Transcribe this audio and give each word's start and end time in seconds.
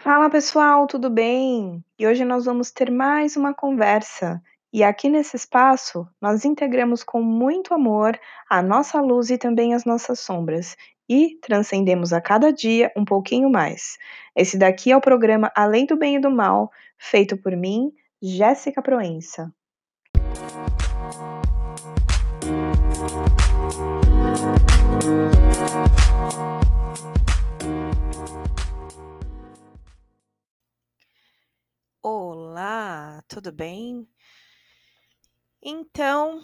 Fala 0.00 0.30
pessoal, 0.30 0.86
tudo 0.86 1.10
bem? 1.10 1.84
E 1.98 2.06
hoje 2.06 2.24
nós 2.24 2.44
vamos 2.44 2.70
ter 2.70 2.88
mais 2.88 3.36
uma 3.36 3.52
conversa. 3.52 4.40
E 4.72 4.84
aqui 4.84 5.08
nesse 5.08 5.34
espaço, 5.34 6.06
nós 6.20 6.44
integramos 6.44 7.02
com 7.02 7.20
muito 7.20 7.74
amor 7.74 8.16
a 8.48 8.62
nossa 8.62 9.00
luz 9.00 9.28
e 9.28 9.36
também 9.36 9.74
as 9.74 9.84
nossas 9.84 10.20
sombras. 10.20 10.76
E 11.08 11.36
transcendemos 11.42 12.12
a 12.12 12.20
cada 12.20 12.52
dia 12.52 12.92
um 12.96 13.04
pouquinho 13.04 13.50
mais. 13.50 13.98
Esse 14.36 14.56
daqui 14.56 14.92
é 14.92 14.96
o 14.96 15.00
programa 15.00 15.50
Além 15.52 15.84
do 15.84 15.96
Bem 15.96 16.14
e 16.14 16.20
do 16.20 16.30
Mal, 16.30 16.70
feito 16.96 17.36
por 17.36 17.56
mim, 17.56 17.90
Jéssica 18.22 18.80
Proença. 18.80 19.52
Olá, 32.60 33.22
tudo 33.28 33.52
bem? 33.52 34.04
Então, 35.62 36.42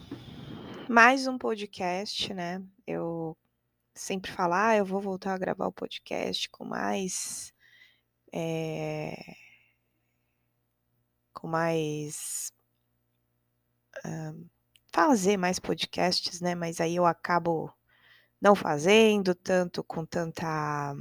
mais 0.89 1.27
um 1.27 1.37
podcast, 1.37 2.33
né? 2.33 2.63
Eu 2.87 3.37
sempre 3.93 4.31
falo, 4.31 4.55
ah, 4.55 4.77
eu 4.77 4.85
vou 4.85 5.01
voltar 5.01 5.35
a 5.35 5.39
gravar 5.39 5.67
o 5.67 5.73
podcast 5.73 6.49
com 6.51 6.65
mais. 6.65 7.53
É, 8.33 9.35
com 11.33 11.49
mais. 11.49 12.53
Uh, 14.07 14.49
fazer 14.93 15.37
mais 15.37 15.59
podcasts, 15.59 16.41
né? 16.41 16.55
Mas 16.55 16.81
aí 16.81 16.95
eu 16.95 17.07
acabo 17.07 17.75
não 18.41 18.55
fazendo 18.55 19.35
tanto 19.35 19.83
com 19.83 20.07
tanta 20.07 20.95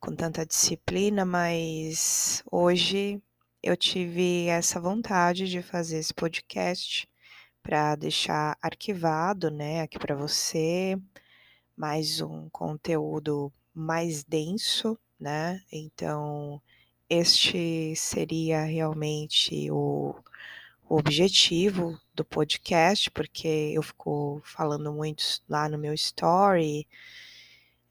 com 0.00 0.16
tanta 0.16 0.46
disciplina, 0.46 1.26
mas 1.26 2.42
hoje 2.50 3.22
eu 3.66 3.76
tive 3.76 4.46
essa 4.46 4.80
vontade 4.80 5.48
de 5.48 5.60
fazer 5.62 5.98
esse 5.98 6.14
podcast 6.14 7.08
para 7.62 7.96
deixar 7.96 8.56
arquivado, 8.62 9.50
né, 9.50 9.82
aqui 9.82 9.98
para 9.98 10.14
você, 10.14 10.96
mais 11.76 12.20
um 12.20 12.48
conteúdo 12.50 13.52
mais 13.74 14.22
denso, 14.24 14.98
né? 15.18 15.60
Então, 15.72 16.62
este 17.10 17.94
seria 17.96 18.62
realmente 18.64 19.70
o, 19.70 20.14
objetivo 20.88 21.98
do 22.14 22.24
podcast, 22.24 23.10
porque 23.10 23.72
eu 23.74 23.82
fico 23.82 24.40
falando 24.44 24.92
muito 24.92 25.24
lá 25.48 25.68
no 25.68 25.76
meu 25.76 25.92
story 25.94 26.86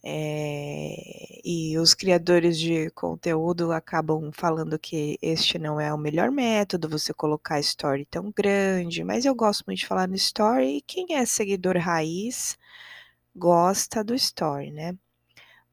é, 0.06 1.42
e 1.44 1.78
os 1.80 1.96
criadores 1.96 2.60
de 2.60 2.92
conteúdo 2.92 3.72
acabam 3.72 4.32
falando 4.32 4.78
que 4.78 5.18
este 5.22 5.58
não 5.58 5.82
é 5.82 5.92
o 5.94 5.98
melhor 5.98 6.30
método, 6.32 6.88
você 6.88 7.12
colocar 7.14 7.60
story 7.60 8.06
tão 8.06 8.32
grande, 8.32 9.04
mas 9.04 9.26
eu 9.26 9.34
gosto 9.34 9.64
muito 9.66 9.80
de 9.80 9.88
falar 9.88 10.08
no 10.08 10.16
story, 10.16 10.78
e 10.78 10.82
quem 10.82 11.16
é 11.16 11.26
seguidor 11.26 11.78
raiz 11.78 12.58
gosta 13.36 14.04
do 14.04 14.14
story, 14.16 14.72
né? 14.72 14.96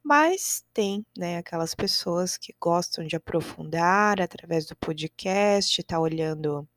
Mas 0.02 0.64
tem, 0.74 1.06
né, 1.16 1.38
aquelas 1.38 1.74
pessoas 1.74 2.36
que 2.38 2.54
gostam 2.60 3.06
de 3.06 3.16
aprofundar 3.16 4.20
através 4.20 4.66
do 4.66 4.76
podcast, 4.76 5.82
tá 5.84 6.00
olhando 6.00 6.68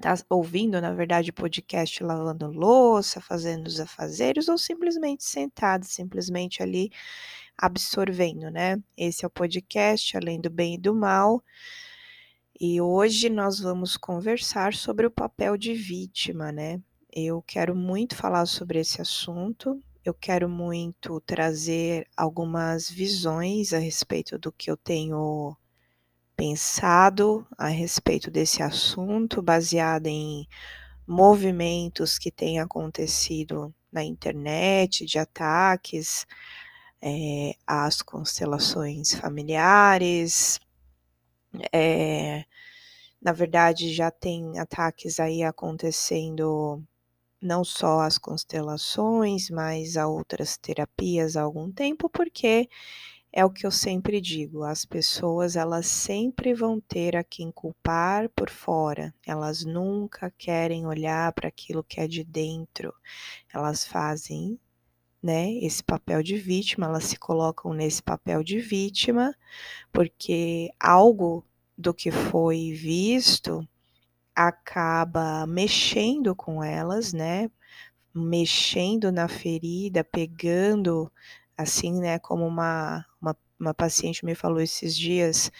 tá 0.00 0.14
ouvindo, 0.30 0.80
na 0.80 0.92
verdade, 0.92 1.32
podcast 1.32 2.02
lavando 2.02 2.50
louça, 2.50 3.20
fazendo 3.20 3.66
os 3.66 3.78
afazeres, 3.78 4.48
ou 4.48 4.56
simplesmente 4.56 5.24
sentado, 5.24 5.84
simplesmente 5.84 6.62
ali 6.62 6.90
absorvendo, 7.56 8.50
né? 8.50 8.82
Esse 8.96 9.24
é 9.24 9.28
o 9.28 9.30
podcast 9.30 10.16
Além 10.16 10.40
do 10.40 10.48
Bem 10.50 10.74
e 10.74 10.78
do 10.78 10.94
Mal. 10.94 11.44
E 12.58 12.80
hoje 12.80 13.28
nós 13.28 13.60
vamos 13.60 13.96
conversar 13.96 14.74
sobre 14.74 15.06
o 15.06 15.10
papel 15.10 15.56
de 15.56 15.74
vítima, 15.74 16.50
né? 16.50 16.80
Eu 17.12 17.42
quero 17.42 17.74
muito 17.74 18.16
falar 18.16 18.46
sobre 18.46 18.78
esse 18.78 19.00
assunto. 19.02 19.78
Eu 20.04 20.14
quero 20.14 20.48
muito 20.48 21.20
trazer 21.20 22.08
algumas 22.16 22.90
visões 22.90 23.72
a 23.72 23.78
respeito 23.78 24.38
do 24.38 24.50
que 24.50 24.70
eu 24.70 24.76
tenho 24.76 25.56
pensado 26.40 27.46
a 27.58 27.68
respeito 27.68 28.30
desse 28.30 28.62
assunto, 28.62 29.42
baseado 29.42 30.06
em 30.06 30.48
movimentos 31.06 32.18
que 32.18 32.30
têm 32.30 32.58
acontecido 32.58 33.74
na 33.92 34.02
internet, 34.02 35.04
de 35.04 35.18
ataques 35.18 36.26
é, 37.02 37.52
às 37.66 38.00
constelações 38.00 39.12
familiares. 39.12 40.58
É, 41.70 42.46
na 43.20 43.32
verdade, 43.32 43.92
já 43.92 44.10
tem 44.10 44.58
ataques 44.58 45.20
aí 45.20 45.42
acontecendo 45.42 46.82
não 47.38 47.62
só 47.62 48.00
às 48.00 48.16
constelações, 48.16 49.50
mas 49.50 49.94
a 49.94 50.08
outras 50.08 50.56
terapias 50.56 51.36
há 51.36 51.42
algum 51.42 51.70
tempo, 51.70 52.08
porque 52.08 52.66
é 53.32 53.44
o 53.44 53.50
que 53.50 53.64
eu 53.64 53.70
sempre 53.70 54.20
digo, 54.20 54.64
as 54.64 54.84
pessoas 54.84 55.54
elas 55.54 55.86
sempre 55.86 56.52
vão 56.52 56.80
ter 56.80 57.16
a 57.16 57.22
quem 57.22 57.50
culpar 57.52 58.28
por 58.30 58.50
fora. 58.50 59.14
Elas 59.24 59.64
nunca 59.64 60.32
querem 60.36 60.86
olhar 60.86 61.32
para 61.32 61.48
aquilo 61.48 61.84
que 61.84 62.00
é 62.00 62.08
de 62.08 62.24
dentro. 62.24 62.92
Elas 63.52 63.84
fazem, 63.84 64.58
né, 65.22 65.52
esse 65.58 65.82
papel 65.82 66.22
de 66.22 66.36
vítima, 66.36 66.86
elas 66.86 67.04
se 67.04 67.16
colocam 67.16 67.72
nesse 67.72 68.02
papel 68.02 68.42
de 68.42 68.58
vítima, 68.58 69.34
porque 69.92 70.70
algo 70.80 71.44
do 71.78 71.94
que 71.94 72.10
foi 72.10 72.72
visto 72.72 73.66
acaba 74.34 75.46
mexendo 75.46 76.34
com 76.34 76.62
elas, 76.64 77.12
né? 77.12 77.50
Mexendo 78.14 79.12
na 79.12 79.28
ferida, 79.28 80.02
pegando 80.02 81.12
assim, 81.62 82.00
né, 82.00 82.18
como 82.18 82.46
uma, 82.46 83.04
uma, 83.20 83.36
uma 83.58 83.74
paciente 83.74 84.24
me 84.24 84.34
falou 84.34 84.60
esses 84.60 84.96
dias, 84.96 85.50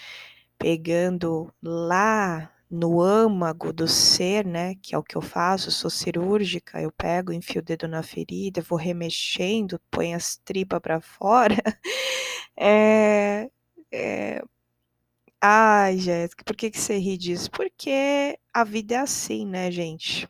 pegando 0.59 1.53
lá 1.62 2.53
no 2.71 3.00
âmago 3.00 3.72
do 3.72 3.88
ser, 3.88 4.47
né, 4.47 4.77
que 4.77 4.94
é 4.94 4.99
o 4.99 5.03
que 5.03 5.16
eu 5.16 5.21
faço, 5.22 5.71
sou 5.72 5.91
cirúrgica, 5.91 6.81
eu 6.81 6.93
pego, 6.93 7.33
enfio 7.33 7.61
o 7.61 7.65
dedo 7.65 7.88
na 7.88 8.03
ferida, 8.03 8.62
vou 8.62 8.78
remexendo, 8.78 9.81
põe 9.91 10.15
as 10.15 10.37
tripas 10.37 10.81
para 10.81 11.00
fora. 11.00 11.56
é, 12.56 13.50
é... 13.93 14.43
Ai, 15.43 15.99
Jéssica, 15.99 16.44
por 16.44 16.55
que, 16.56 16.71
que 16.71 16.78
você 16.78 16.99
ri 16.99 17.17
disso? 17.17 17.50
Porque 17.50 18.38
a 18.53 18.62
vida 18.65 18.94
é 18.94 18.99
assim, 18.99 19.47
né, 19.47 19.71
gente? 19.71 20.28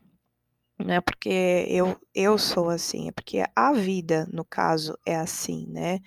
Não 0.85 0.95
é 0.95 1.01
porque 1.01 1.65
eu, 1.69 1.99
eu 2.13 2.37
sou 2.37 2.69
assim, 2.69 3.09
é 3.09 3.11
porque 3.11 3.43
a 3.55 3.73
vida, 3.73 4.27
no 4.31 4.43
caso, 4.43 4.97
é 5.05 5.15
assim, 5.15 5.67
né? 5.67 5.99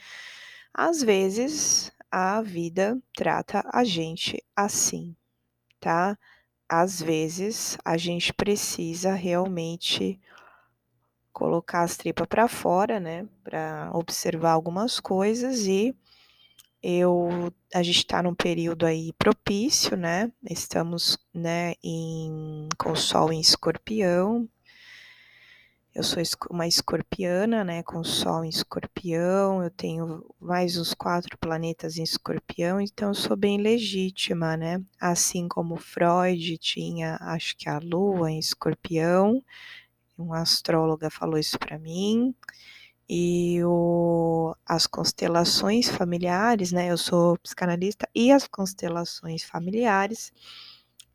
Às 0.73 1.03
vezes 1.03 1.93
a 2.11 2.41
vida 2.43 3.01
trata 3.15 3.69
a 3.73 3.85
gente 3.85 4.43
assim, 4.55 5.17
tá? 5.81 6.19
Às 6.69 7.01
vezes 7.01 7.79
a 7.85 7.97
gente 7.97 8.33
precisa 8.33 9.15
realmente 9.15 10.21
colocar 11.33 11.83
as 11.83 11.97
tripas 11.97 12.27
para 12.27 12.49
fora, 12.49 13.01
né? 13.01 13.27
Para 13.43 13.91
observar 13.93 14.53
algumas 14.53 15.01
coisas 15.01 15.67
e 15.67 15.95
eu 16.83 17.53
a 17.75 17.83
gente 17.83 17.99
está 17.99 18.23
num 18.23 18.35
período 18.35 18.87
aí 18.87 19.13
propício, 19.15 19.97
né? 19.97 20.31
Estamos, 20.49 21.19
né, 21.33 21.75
em, 21.83 22.69
com 22.79 22.93
o 22.93 22.97
Sol 22.97 23.33
em 23.33 23.41
Escorpião, 23.41 24.49
eu 25.95 26.03
sou 26.03 26.21
uma 26.51 26.67
escorpiana, 26.67 27.63
né, 27.63 27.83
com 27.85 28.03
Sol 28.03 28.45
em 28.45 28.49
escorpião, 28.49 29.63
eu 29.63 29.71
tenho 29.71 30.25
mais 30.41 30.77
os 30.77 30.93
quatro 30.93 31.39
planetas 31.39 31.97
em 31.97 32.03
escorpião, 32.03 32.81
então 32.81 33.09
eu 33.11 33.15
sou 33.15 33.37
bem 33.37 33.59
legítima, 33.59 34.57
né? 34.57 34.83
Assim 35.01 35.47
como 35.47 35.77
Freud 35.77 36.59
tinha, 36.59 37.17
acho 37.21 37.57
que 37.57 37.69
a 37.69 37.79
Lua 37.79 38.31
em 38.31 38.41
escorpião, 38.41 39.41
uma 40.19 40.41
astróloga 40.41 41.11
falou 41.11 41.39
isso 41.39 41.59
para 41.59 41.79
mim, 41.79 42.35
e 43.09 43.63
o, 43.65 44.55
as 44.67 44.87
constelações 44.89 45.89
familiares, 45.89 46.73
né? 46.73 46.91
Eu 46.91 46.99
sou 46.99 47.39
psicanalista, 47.39 48.09
e 48.15 48.33
as 48.33 48.49
constelações 48.49 49.45
familiares, 49.45 50.33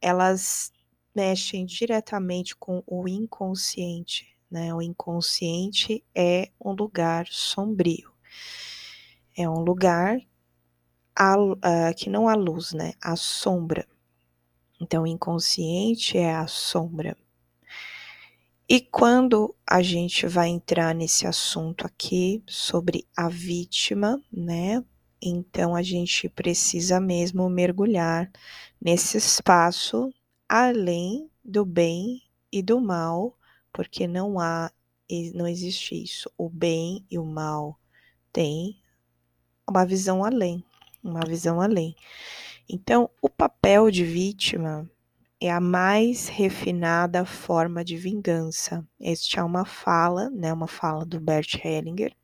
elas 0.02 0.72
mexem 1.14 1.66
diretamente 1.66 2.56
com 2.56 2.84
o 2.88 3.08
inconsciente, 3.10 4.39
né? 4.50 4.74
O 4.74 4.82
inconsciente 4.82 6.04
é 6.14 6.52
um 6.60 6.72
lugar 6.72 7.28
sombrio, 7.30 8.12
é 9.38 9.50
um 9.50 9.62
lugar 9.62 10.20
a, 11.16 11.38
uh, 11.38 11.58
que 11.96 12.10
não 12.10 12.28
há 12.28 12.36
luz, 12.36 12.74
né? 12.74 12.94
A 13.02 13.16
sombra. 13.16 13.88
Então, 14.82 15.04
o 15.04 15.08
inconsciente 15.08 16.18
é 16.18 16.34
a 16.34 16.48
sombra. 16.48 17.18
E 18.72 18.80
quando 18.80 19.56
a 19.66 19.82
gente 19.82 20.28
vai 20.28 20.48
entrar 20.48 20.94
nesse 20.94 21.26
assunto 21.26 21.88
aqui 21.88 22.44
sobre 22.48 23.08
a 23.18 23.28
vítima, 23.28 24.22
né? 24.32 24.84
Então 25.20 25.76
a 25.76 25.82
gente 25.82 26.30
precisa 26.30 27.00
mesmo 27.00 27.50
mergulhar 27.50 28.32
nesse 28.80 29.18
espaço 29.18 30.14
além 30.48 31.32
do 31.44 31.66
bem 31.66 32.22
e 32.52 32.62
do 32.62 32.80
mal, 32.80 33.36
porque 33.72 34.08
não 34.08 34.40
há 34.40 34.72
não 35.34 35.48
existe 35.48 36.02
isso. 36.04 36.32
O 36.38 36.50
bem 36.50 37.06
e 37.10 37.18
o 37.18 37.26
mal 37.26 37.80
têm 38.32 38.80
uma 39.68 39.86
visão 39.86 40.24
além, 40.24 40.64
uma 41.04 41.22
visão 41.22 41.62
além. 41.62 41.96
Então, 42.68 43.10
o 43.22 43.30
papel 43.30 43.90
de 43.90 44.04
vítima 44.04 44.90
é 45.42 45.52
a 45.52 45.60
mais 45.60 46.28
refinada 46.28 47.26
forma 47.26 47.84
de 47.84 47.98
vingança. 47.98 48.86
Este 49.00 49.40
é 49.40 49.44
uma 49.44 49.66
fala, 49.66 50.30
né, 50.30 50.54
uma 50.54 50.68
fala 50.68 51.06
do 51.06 51.20
Bert 51.20 51.56
Hellinger, 51.64 52.16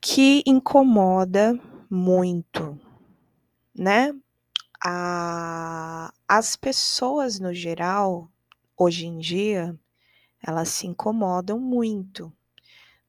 que 0.00 0.42
incomoda 0.46 1.58
muito, 1.88 2.78
né? 3.74 4.14
A, 4.82 6.12
as 6.26 6.56
pessoas 6.56 7.38
no 7.38 7.52
geral, 7.52 8.30
hoje 8.76 9.06
em 9.06 9.18
dia, 9.18 9.78
elas 10.42 10.68
se 10.68 10.86
incomodam 10.86 11.58
muito. 11.58 12.32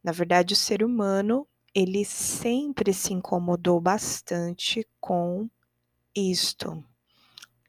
Na 0.03 0.11
verdade, 0.11 0.53
o 0.53 0.57
ser 0.57 0.83
humano, 0.83 1.47
ele 1.73 2.03
sempre 2.03 2.93
se 2.93 3.13
incomodou 3.13 3.79
bastante 3.79 4.87
com 4.99 5.49
isto, 6.15 6.83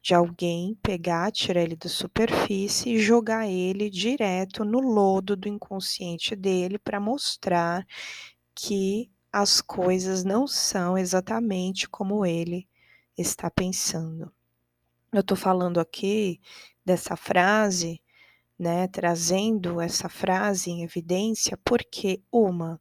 de 0.01 0.13
alguém 0.13 0.75
pegar, 0.83 1.31
tirar 1.31 1.61
ele 1.61 1.77
da 1.77 1.87
superfície 1.87 2.95
e 2.95 2.99
jogar 2.99 3.47
ele 3.47 3.89
direto 3.89 4.65
no 4.65 4.79
lodo 4.79 5.35
do 5.35 5.47
inconsciente 5.47 6.35
dele 6.35 6.77
para 6.77 6.99
mostrar 6.99 7.87
que 8.53 9.09
as 9.31 9.61
coisas 9.61 10.23
não 10.23 10.45
são 10.45 10.97
exatamente 10.97 11.87
como 11.87 12.25
ele 12.25 12.67
está 13.17 13.49
pensando. 13.49 14.31
Eu 15.11 15.21
estou 15.21 15.37
falando 15.37 15.79
aqui 15.79 16.41
dessa 16.83 17.15
frase, 17.15 18.01
né, 18.63 18.87
trazendo 18.87 19.81
essa 19.81 20.07
frase 20.07 20.71
em 20.71 20.83
evidência, 20.83 21.57
porque 21.65 22.23
uma 22.31 22.79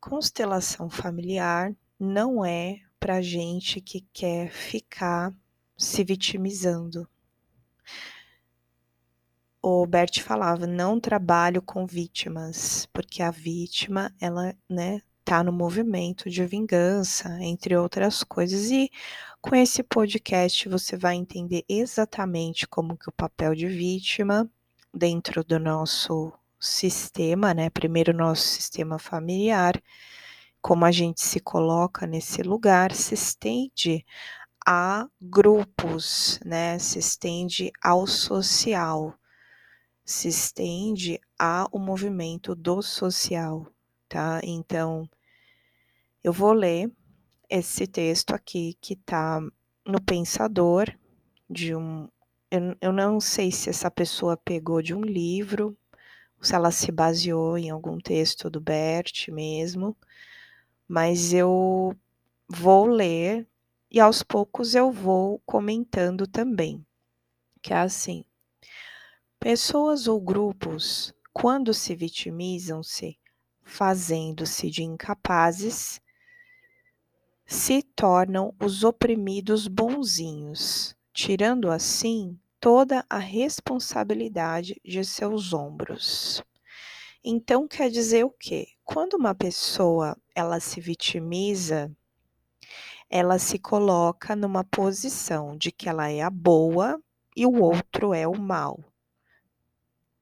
constelação 0.00 0.90
familiar 0.90 1.72
não 2.00 2.44
é 2.44 2.80
para 2.98 3.22
gente 3.22 3.80
que 3.80 4.00
quer 4.12 4.50
ficar 4.50 5.32
se 5.78 6.02
vitimizando. 6.02 7.08
O 9.62 9.86
Bert 9.86 10.20
falava: 10.20 10.66
não 10.66 10.98
trabalho 10.98 11.62
com 11.62 11.86
vítimas, 11.86 12.88
porque 12.92 13.22
a 13.22 13.30
vítima, 13.30 14.12
ela, 14.20 14.52
né, 14.68 15.00
tá 15.24 15.44
no 15.44 15.52
movimento 15.52 16.28
de 16.28 16.44
vingança, 16.44 17.38
entre 17.40 17.76
outras 17.76 18.24
coisas. 18.24 18.68
E 18.72 18.90
com 19.40 19.54
esse 19.54 19.84
podcast 19.84 20.68
você 20.68 20.96
vai 20.96 21.14
entender 21.14 21.64
exatamente 21.68 22.66
como 22.66 22.96
que 22.96 23.08
o 23.08 23.12
papel 23.12 23.54
de 23.54 23.68
vítima 23.68 24.50
dentro 24.92 25.44
do 25.44 25.58
nosso 25.58 26.32
sistema, 26.58 27.52
né? 27.54 27.70
Primeiro 27.70 28.12
nosso 28.12 28.42
sistema 28.42 28.98
familiar, 28.98 29.82
como 30.60 30.84
a 30.84 30.92
gente 30.92 31.20
se 31.20 31.40
coloca 31.40 32.06
nesse 32.06 32.42
lugar, 32.42 32.92
se 32.92 33.14
estende 33.14 34.04
a 34.66 35.06
grupos, 35.20 36.38
né? 36.44 36.78
Se 36.78 36.98
estende 36.98 37.72
ao 37.82 38.06
social, 38.06 39.14
se 40.04 40.28
estende 40.28 41.20
ao 41.38 41.70
movimento 41.78 42.54
do 42.54 42.82
social, 42.82 43.66
tá? 44.08 44.40
Então, 44.44 45.08
eu 46.22 46.32
vou 46.32 46.52
ler 46.52 46.90
esse 47.48 47.86
texto 47.86 48.32
aqui 48.32 48.78
que 48.80 48.94
está 48.94 49.40
no 49.86 50.00
Pensador, 50.00 50.86
de 51.50 51.74
um. 51.74 52.08
Eu, 52.54 52.76
eu 52.82 52.92
não 52.92 53.18
sei 53.18 53.50
se 53.50 53.70
essa 53.70 53.90
pessoa 53.90 54.36
pegou 54.36 54.82
de 54.82 54.92
um 54.94 55.00
livro, 55.00 55.74
se 56.38 56.54
ela 56.54 56.70
se 56.70 56.92
baseou 56.92 57.56
em 57.56 57.70
algum 57.70 57.96
texto 57.96 58.50
do 58.50 58.60
Bert 58.60 59.30
mesmo, 59.30 59.96
mas 60.86 61.32
eu 61.32 61.96
vou 62.46 62.84
ler 62.84 63.48
e 63.90 63.98
aos 63.98 64.22
poucos 64.22 64.74
eu 64.74 64.92
vou 64.92 65.40
comentando 65.46 66.26
também, 66.26 66.84
que 67.62 67.72
é 67.72 67.78
assim. 67.78 68.22
Pessoas 69.40 70.06
ou 70.06 70.20
grupos, 70.20 71.14
quando 71.32 71.72
se 71.72 71.94
vitimizam-se, 71.94 73.18
fazendo-se 73.62 74.68
de 74.68 74.82
incapazes, 74.82 76.02
se 77.46 77.82
tornam 77.82 78.54
os 78.60 78.84
oprimidos 78.84 79.66
bonzinhos, 79.66 80.94
tirando 81.14 81.70
assim 81.70 82.38
toda 82.62 83.04
a 83.10 83.18
responsabilidade 83.18 84.80
de 84.84 85.04
seus 85.04 85.52
ombros. 85.52 86.40
Então 87.22 87.66
quer 87.66 87.90
dizer 87.90 88.24
o 88.24 88.30
quê? 88.30 88.68
Quando 88.84 89.14
uma 89.14 89.34
pessoa 89.34 90.16
ela 90.34 90.60
se 90.60 90.80
vitimiza, 90.80 91.90
ela 93.10 93.36
se 93.38 93.58
coloca 93.58 94.36
numa 94.36 94.62
posição 94.62 95.56
de 95.56 95.72
que 95.72 95.88
ela 95.88 96.08
é 96.08 96.22
a 96.22 96.30
boa 96.30 97.02
e 97.36 97.44
o 97.44 97.60
outro 97.60 98.14
é 98.14 98.28
o 98.28 98.40
mal. 98.40 98.78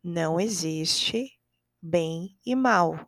Não 0.02 0.40
existe 0.40 1.38
bem 1.80 2.34
e 2.44 2.56
mal. 2.56 2.98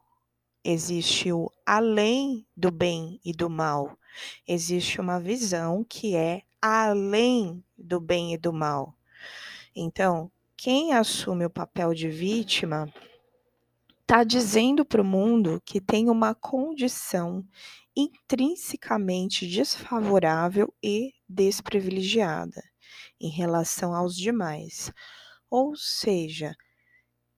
Existe 0.63 1.33
o 1.33 1.51
além 1.65 2.47
do 2.55 2.71
bem 2.71 3.19
e 3.25 3.33
do 3.33 3.49
mal 3.49 3.99
existe 4.47 5.01
uma 5.01 5.19
visão 5.19 5.85
que 5.85 6.15
é 6.15 6.43
além 6.61 7.63
do 7.77 8.01
bem 8.01 8.35
e 8.35 8.39
do 8.39 8.53
mal. 8.53 8.95
Então, 9.75 10.31
quem 10.57 10.93
assume 10.93 11.47
o 11.47 11.51
papel 11.51 11.95
de 11.95 12.09
vítima 12.09 12.93
está 14.01 14.23
dizendo 14.25 14.85
para 14.85 15.01
o 15.01 15.05
mundo 15.05 15.63
que 15.65 15.81
tem 15.81 16.11
uma 16.11 16.35
condição 16.35 17.45
intrinsecamente 17.97 19.47
desfavorável 19.47 20.73
e 20.83 21.15
desprivilegiada 21.29 22.63
em 23.21 23.29
relação 23.29 23.95
aos 23.95 24.15
demais. 24.15 24.93
Ou 25.49 25.75
seja, 25.77 26.55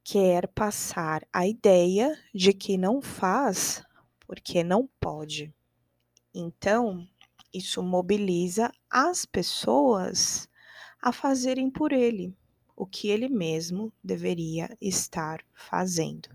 quer 0.02 0.48
passar 0.48 1.26
a 1.32 1.46
ideia 1.46 2.18
de 2.34 2.52
que 2.52 2.76
não 2.76 3.00
faz 3.00 3.82
porque 4.26 4.64
não 4.64 4.88
pode. 5.00 5.54
Então, 6.34 7.06
isso 7.52 7.82
mobiliza 7.82 8.72
as 8.90 9.24
pessoas 9.24 10.48
a 11.04 11.12
fazerem 11.12 11.68
por 11.68 11.92
ele 11.92 12.34
o 12.74 12.86
que 12.86 13.08
ele 13.08 13.28
mesmo 13.28 13.92
deveria 14.02 14.74
estar 14.80 15.44
fazendo. 15.52 16.30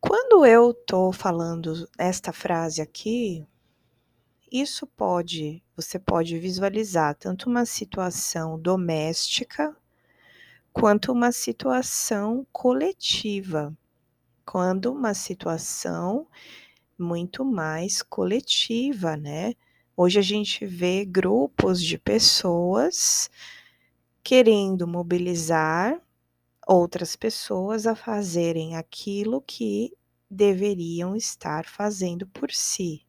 Quando 0.00 0.46
eu 0.46 0.70
estou 0.70 1.12
falando 1.12 1.90
esta 1.98 2.32
frase 2.32 2.80
aqui, 2.80 3.44
isso 4.52 4.86
pode, 4.86 5.60
você 5.74 5.98
pode 5.98 6.38
visualizar 6.38 7.16
tanto 7.16 7.50
uma 7.50 7.66
situação 7.66 8.56
doméstica 8.56 9.76
quanto 10.72 11.10
uma 11.10 11.32
situação 11.32 12.46
coletiva, 12.52 13.76
quando 14.46 14.92
uma 14.92 15.12
situação 15.12 16.28
muito 16.96 17.44
mais 17.44 18.00
coletiva, 18.00 19.16
né? 19.16 19.54
Hoje 20.00 20.20
a 20.20 20.22
gente 20.22 20.64
vê 20.64 21.04
grupos 21.04 21.82
de 21.82 21.98
pessoas 21.98 23.28
querendo 24.22 24.86
mobilizar 24.86 26.00
outras 26.64 27.16
pessoas 27.16 27.84
a 27.84 27.96
fazerem 27.96 28.76
aquilo 28.76 29.42
que 29.42 29.92
deveriam 30.30 31.16
estar 31.16 31.66
fazendo 31.66 32.28
por 32.28 32.52
si. 32.52 33.04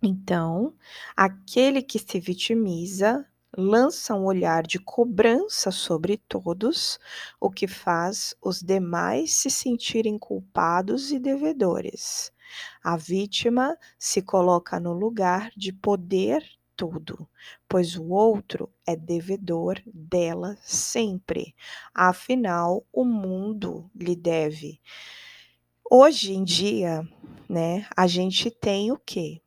Então, 0.00 0.76
aquele 1.16 1.82
que 1.82 1.98
se 1.98 2.20
vitimiza 2.20 3.26
lança 3.58 4.14
um 4.14 4.26
olhar 4.26 4.64
de 4.64 4.78
cobrança 4.78 5.72
sobre 5.72 6.18
todos, 6.18 7.00
o 7.40 7.50
que 7.50 7.66
faz 7.66 8.32
os 8.40 8.62
demais 8.62 9.34
se 9.34 9.50
sentirem 9.50 10.16
culpados 10.20 11.10
e 11.10 11.18
devedores. 11.18 12.30
A 12.82 12.96
vítima 12.96 13.76
se 13.98 14.22
coloca 14.22 14.78
no 14.80 14.92
lugar 14.92 15.50
de 15.56 15.72
poder 15.72 16.44
tudo, 16.76 17.28
pois 17.68 17.96
o 17.96 18.08
outro 18.08 18.68
é 18.86 18.96
devedor 18.96 19.80
dela 19.86 20.56
sempre. 20.62 21.54
Afinal, 21.94 22.84
o 22.92 23.04
mundo 23.04 23.90
lhe 23.94 24.16
deve. 24.16 24.80
Hoje 25.88 26.32
em 26.32 26.42
dia, 26.42 27.06
né, 27.48 27.86
a 27.96 28.06
gente 28.06 28.50
tem 28.50 28.90
o 28.90 28.98
quê? 28.98 29.40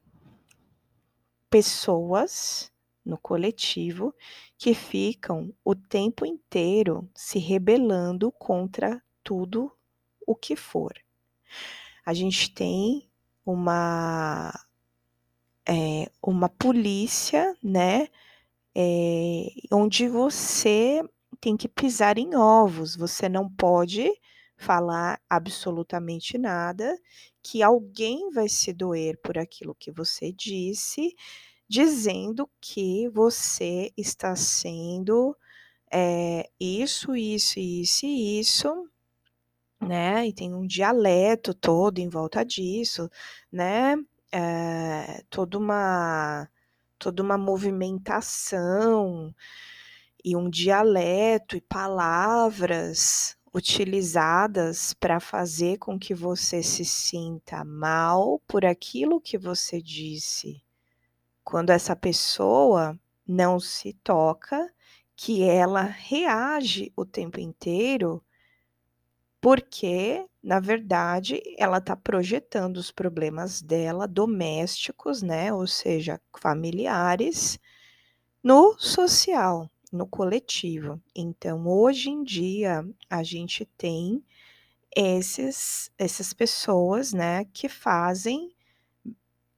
Pessoas 1.49 2.71
no 3.03 3.17
coletivo 3.17 4.13
que 4.57 4.73
ficam 4.73 5.53
o 5.63 5.75
tempo 5.75 6.25
inteiro 6.25 7.09
se 7.13 7.37
rebelando 7.37 8.31
contra 8.31 9.01
tudo 9.23 9.71
o 10.25 10.35
que 10.35 10.55
for. 10.55 10.93
A 12.05 12.13
gente 12.13 12.51
tem 12.53 13.09
uma 13.45 14.53
é, 15.67 16.09
uma 16.21 16.49
polícia, 16.49 17.55
né? 17.63 18.07
É, 18.75 19.47
onde 19.71 20.07
você 20.07 21.01
tem 21.41 21.57
que 21.57 21.67
pisar 21.67 22.17
em 22.17 22.35
ovos, 22.35 22.95
você 22.95 23.29
não 23.29 23.49
pode 23.49 24.09
falar 24.57 25.19
absolutamente 25.29 26.37
nada, 26.37 26.97
que 27.43 27.61
alguém 27.63 28.29
vai 28.31 28.49
se 28.49 28.73
doer 28.73 29.17
por 29.21 29.37
aquilo 29.37 29.75
que 29.75 29.91
você 29.91 30.31
disse, 30.31 31.15
dizendo 31.67 32.49
que 32.61 33.09
você 33.09 33.91
está 33.97 34.35
sendo 34.35 35.35
é, 35.91 36.49
isso, 36.59 37.15
isso, 37.15 37.59
isso 37.59 38.05
isso, 38.05 38.89
né? 39.85 40.27
E 40.27 40.33
tem 40.33 40.53
um 40.53 40.65
dialeto 40.65 41.53
todo 41.53 41.99
em 41.99 42.09
volta 42.09 42.43
disso, 42.43 43.09
né? 43.51 43.95
É, 44.31 45.23
toda 45.29 45.57
uma 45.57 46.49
toda 46.97 47.21
uma 47.21 47.37
movimentação 47.37 49.33
e 50.23 50.35
um 50.35 50.49
dialeto 50.49 51.55
e 51.55 51.61
palavras 51.61 53.37
utilizadas 53.53 54.93
para 54.93 55.19
fazer 55.19 55.77
com 55.77 55.99
que 55.99 56.13
você 56.13 56.63
se 56.63 56.83
sinta 56.83 57.63
mal 57.63 58.41
por 58.47 58.65
aquilo 58.65 59.21
que 59.21 59.37
você 59.37 59.81
disse. 59.81 60.61
Quando 61.43 61.69
essa 61.69 61.95
pessoa 61.95 62.99
não 63.27 63.59
se 63.59 63.93
toca 64.03 64.73
que 65.15 65.43
ela 65.43 65.83
reage 65.83 66.91
o 66.95 67.05
tempo 67.05 67.39
inteiro 67.39 68.21
porque, 69.45 70.25
na 70.41 70.59
verdade, 70.59 71.39
ela 71.55 71.77
está 71.77 71.95
projetando 71.95 72.77
os 72.77 72.89
problemas 72.89 73.61
dela 73.61 74.07
domésticos, 74.07 75.21
né, 75.21 75.53
ou 75.53 75.67
seja, 75.67 76.19
familiares, 76.35 77.59
no 78.43 78.75
social, 78.79 79.69
no 79.93 80.07
coletivo. 80.07 80.99
Então, 81.15 81.67
hoje 81.67 82.09
em 82.09 82.23
dia, 82.23 82.83
a 83.07 83.21
gente 83.21 83.67
tem 83.77 84.25
esses, 84.97 85.91
essas 85.95 86.33
pessoas, 86.33 87.13
né, 87.13 87.45
que 87.53 87.69
fazem 87.69 88.51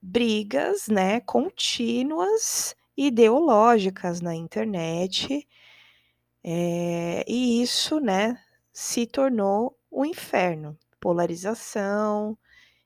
brigas, 0.01 0.89
né, 0.89 1.21
contínuas 1.21 2.75
ideológicas 2.97 4.19
na 4.19 4.35
internet, 4.35 5.47
é, 6.43 7.23
e 7.25 7.61
isso, 7.61 8.01
né, 8.01 8.37
se 8.73 9.07
tornou 9.07 9.76
o 9.89 10.05
inferno, 10.05 10.77
polarização 10.99 12.37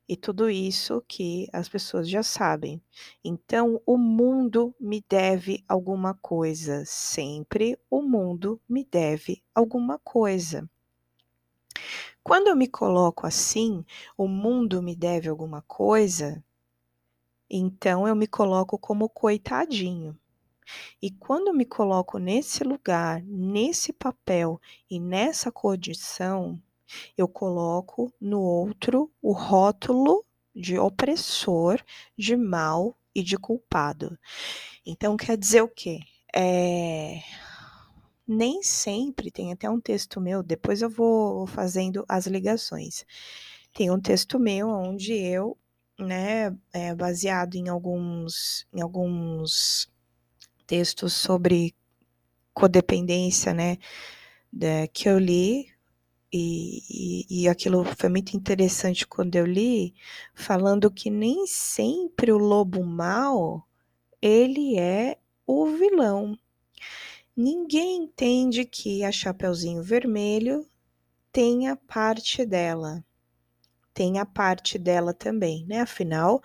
e 0.08 0.18
tudo 0.18 0.50
isso 0.50 1.04
que 1.08 1.48
as 1.54 1.70
pessoas 1.70 2.10
já 2.10 2.22
sabem. 2.22 2.82
Então, 3.24 3.82
o 3.86 3.98
mundo 3.98 4.76
me 4.80 5.04
deve 5.08 5.64
alguma 5.68 6.14
coisa, 6.16 6.84
sempre 6.86 7.80
o 7.90 8.02
mundo 8.02 8.60
me 8.68 8.84
deve 8.84 9.42
alguma 9.56 9.98
coisa. 10.00 10.70
Quando 12.24 12.48
eu 12.48 12.56
me 12.56 12.68
coloco 12.68 13.26
assim, 13.26 13.86
o 14.18 14.28
mundo 14.28 14.82
me 14.82 14.96
deve 14.96 15.30
alguma 15.30 15.62
coisa, 15.62 16.44
então 17.50 18.08
eu 18.08 18.16
me 18.16 18.28
coloco 18.28 18.78
como 18.78 19.10
coitadinho. 19.10 20.18
E 21.02 21.10
quando 21.12 21.54
me 21.54 21.66
coloco 21.66 22.18
nesse 22.18 22.64
lugar, 22.64 23.22
nesse 23.24 23.92
papel 23.92 24.62
e 24.90 25.00
nessa 25.00 25.52
condição, 25.52 26.62
eu 27.18 27.28
coloco 27.28 28.14
no 28.20 28.42
outro 28.42 29.12
o 29.22 29.32
rótulo 29.32 30.26
de 30.56 30.78
opressor, 30.78 31.82
de 32.18 32.36
mal 32.36 32.98
e 33.14 33.24
de 33.24 33.38
culpado. 33.38 34.18
Então 34.86 35.16
quer 35.18 35.38
dizer 35.38 35.62
o 35.62 35.68
quê? 35.68 36.00
É... 36.36 37.22
Nem 38.28 38.64
sempre 38.64 39.30
tem 39.30 39.52
até 39.52 39.70
um 39.70 39.82
texto 39.82 40.22
meu, 40.22 40.42
depois 40.42 40.82
eu 40.82 40.90
vou 40.90 41.46
fazendo 41.48 42.06
as 42.08 42.28
ligações. 42.28 43.06
Tem 43.74 43.92
um 43.92 44.00
texto 44.00 44.40
meu 44.40 44.70
onde 44.70 45.14
eu 45.14 45.58
né, 46.00 46.56
é, 46.74 46.96
baseado 46.96 47.56
em 47.56 47.70
alguns, 47.70 48.68
em 48.74 48.82
alguns 48.82 49.90
textos 50.66 51.14
sobre 51.14 51.76
codependência, 52.54 53.54
né, 53.54 53.78
que 54.94 55.08
eu 55.08 55.18
li, 55.20 55.68
e, 56.34 57.26
e, 57.30 57.50
aquilo 57.50 57.84
foi 57.84 58.10
muito 58.10 58.36
interessante 58.38 59.06
quando 59.06 59.36
eu 59.36 59.46
li, 59.46 59.94
falando 60.34 60.92
que 60.92 61.10
nem 61.10 61.46
sempre 61.46 62.32
o 62.32 62.38
lobo 62.38 62.84
mau, 62.84 63.68
ele 64.22 64.78
é 64.80 65.18
o 65.46 65.68
vilão. 65.68 66.38
Ninguém 67.36 68.04
entende 68.04 68.66
que 68.66 69.04
a 69.04 69.12
Chapeuzinho 69.12 69.84
Vermelho 69.84 70.66
tenha 71.32 71.76
parte 71.76 72.46
dela 72.46 73.04
tem 73.94 74.20
a 74.20 74.26
parte 74.26 74.78
dela 74.78 75.14
também, 75.14 75.66
né? 75.66 75.82
Afinal, 75.82 76.42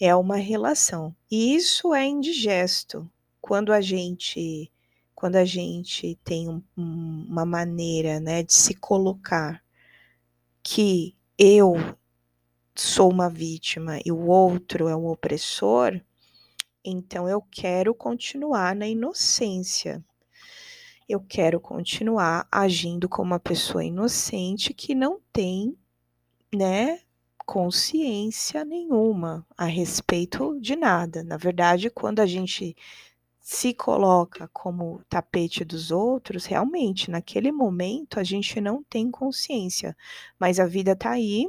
é 0.00 0.14
uma 0.14 0.36
relação. 0.36 1.14
E 1.30 1.54
isso 1.54 1.94
é 1.94 2.04
indigesto. 2.04 3.10
Quando 3.40 3.72
a 3.72 3.80
gente 3.80 4.70
quando 5.18 5.34
a 5.34 5.44
gente 5.44 6.16
tem 6.22 6.48
um, 6.48 6.62
um, 6.76 7.26
uma 7.28 7.44
maneira, 7.44 8.20
né, 8.20 8.44
de 8.44 8.52
se 8.52 8.72
colocar 8.72 9.60
que 10.62 11.12
eu 11.36 11.74
sou 12.72 13.10
uma 13.10 13.28
vítima 13.28 13.98
e 14.06 14.12
o 14.12 14.26
outro 14.28 14.86
é 14.86 14.94
um 14.94 15.08
opressor, 15.08 16.00
então 16.84 17.28
eu 17.28 17.42
quero 17.50 17.96
continuar 17.96 18.76
na 18.76 18.86
inocência. 18.86 20.04
Eu 21.08 21.18
quero 21.18 21.58
continuar 21.58 22.46
agindo 22.48 23.08
como 23.08 23.32
uma 23.32 23.40
pessoa 23.40 23.84
inocente 23.84 24.72
que 24.72 24.94
não 24.94 25.20
tem 25.32 25.76
né, 26.54 27.00
consciência 27.44 28.64
nenhuma 28.64 29.44
a 29.56 29.64
respeito 29.64 30.60
de 30.60 30.76
nada. 30.76 31.24
Na 31.24 31.36
verdade, 31.36 31.90
quando 31.90 32.20
a 32.20 32.26
gente 32.26 32.76
se 33.50 33.72
coloca 33.72 34.46
como 34.52 35.02
tapete 35.08 35.64
dos 35.64 35.90
outros, 35.90 36.44
realmente, 36.44 37.10
naquele 37.10 37.50
momento, 37.50 38.20
a 38.20 38.22
gente 38.22 38.60
não 38.60 38.82
tem 38.82 39.10
consciência, 39.10 39.96
mas 40.38 40.60
a 40.60 40.66
vida 40.66 40.92
está 40.92 41.12
aí 41.12 41.48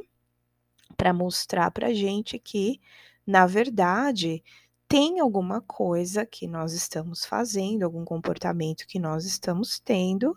para 0.96 1.12
mostrar 1.12 1.70
para 1.70 1.92
gente 1.92 2.38
que, 2.38 2.80
na 3.26 3.46
verdade, 3.46 4.42
tem 4.88 5.20
alguma 5.20 5.60
coisa 5.60 6.24
que 6.24 6.46
nós 6.46 6.72
estamos 6.72 7.26
fazendo, 7.26 7.82
algum 7.82 8.02
comportamento 8.02 8.86
que 8.86 8.98
nós 8.98 9.26
estamos 9.26 9.78
tendo 9.78 10.34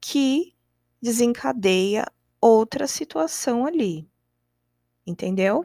que 0.00 0.54
desencadeia 1.02 2.06
outra 2.40 2.86
situação 2.86 3.66
ali. 3.66 4.08
Entendeu? 5.04 5.64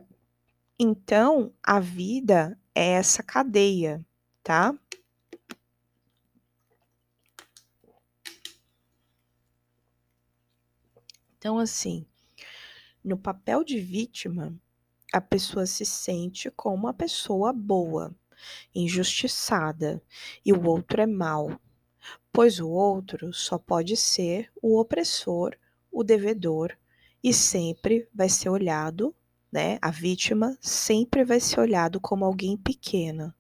Então, 0.79 1.53
a 1.62 1.79
vida 1.79 2.60
é 2.74 2.93
essa 2.93 3.22
cadeia, 3.22 4.03
tá? 4.41 4.75
Então, 11.43 11.59
assim, 11.59 12.05
no 13.03 13.17
papel 13.17 13.65
de 13.65 13.77
vítima, 13.77 14.57
a 15.12 15.19
pessoa 15.19 15.65
se 15.65 15.85
sente 15.85 16.50
como 16.50 16.73
uma 16.77 16.93
pessoa 16.93 17.51
boa, 17.51 18.15
injustiçada, 18.73 20.01
e 20.45 20.53
o 20.53 20.65
outro 20.65 21.01
é 21.01 21.05
mau, 21.05 21.59
pois 22.31 22.62
o 22.62 22.69
outro 22.69 23.33
só 23.33 23.57
pode 23.57 23.97
ser 23.97 24.53
o 24.62 24.79
opressor 24.79 25.57
o 25.91 26.01
devedor 26.01 26.77
e 27.21 27.33
sempre 27.33 28.07
vai 28.13 28.29
ser 28.29 28.47
olhado, 28.47 29.13
né? 29.51 29.77
A 29.81 29.91
vítima 29.91 30.57
sempre 30.62 31.25
vai 31.25 31.41
ser 31.41 31.59
olhado 31.59 32.00
como 32.00 32.23
alguém 32.23 32.55
pequena. 32.55 33.35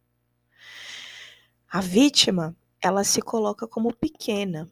A 1.71 1.79
vítima, 1.79 2.53
ela 2.81 3.05
se 3.05 3.21
coloca 3.21 3.65
como 3.65 3.95
pequena, 3.95 4.69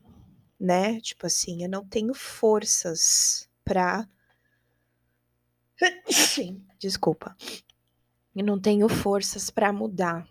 né? 0.62 1.00
Tipo 1.02 1.26
assim, 1.28 1.64
eu 1.64 1.70
não 1.70 1.86
tenho 1.86 2.14
forças 2.14 3.50
para 3.66 4.08
Desculpa. 6.80 7.36
Eu 8.36 8.46
não 8.46 8.60
tenho 8.60 8.88
forças 8.88 9.50
para 9.50 9.74
mudar. 9.74 10.28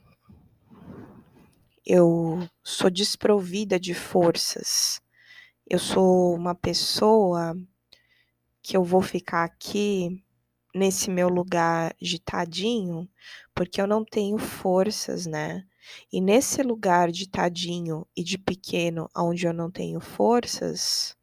Eu 1.85 2.49
sou 2.63 2.89
desprovida 2.89 3.79
de 3.81 3.95
forças 3.95 5.03
eu 5.71 5.79
sou 5.79 6.35
uma 6.35 6.53
pessoa 6.53 7.57
que 8.61 8.77
eu 8.77 8.83
vou 8.83 9.01
ficar 9.01 9.45
aqui 9.45 10.21
nesse 10.75 11.09
meu 11.09 11.29
lugar 11.29 11.95
de 12.03 12.19
tadinho, 12.19 13.09
porque 13.61 13.79
eu 13.79 13.87
não 13.87 14.02
tenho 14.02 14.38
forças, 14.38 15.26
né? 15.26 15.67
E 16.11 16.19
nesse 16.19 16.62
lugar 16.62 17.12
de 17.12 17.29
tadinho 17.29 18.07
e 18.17 18.25
de 18.25 18.38
pequeno, 18.38 19.07
onde 19.14 19.47
eu 19.47 19.52
não 19.52 19.71
tenho 19.71 20.00
forças, 20.00 21.14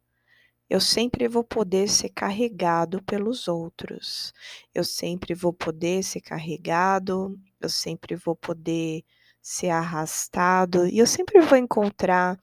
eu 0.70 0.80
sempre 0.80 1.26
vou 1.26 1.42
poder 1.42 1.88
ser 1.88 2.10
carregado 2.10 3.02
pelos 3.02 3.48
outros. 3.48 4.32
Eu 4.72 4.84
sempre 4.84 5.34
vou 5.34 5.52
poder 5.52 6.04
ser 6.04 6.20
carregado, 6.20 7.36
eu 7.60 7.68
sempre 7.68 8.14
vou 8.14 8.36
poder 8.36 9.02
ser 9.42 9.70
arrastado 9.70 10.86
e 10.86 10.98
eu 10.98 11.08
sempre 11.08 11.40
vou 11.40 11.58
encontrar 11.58 12.38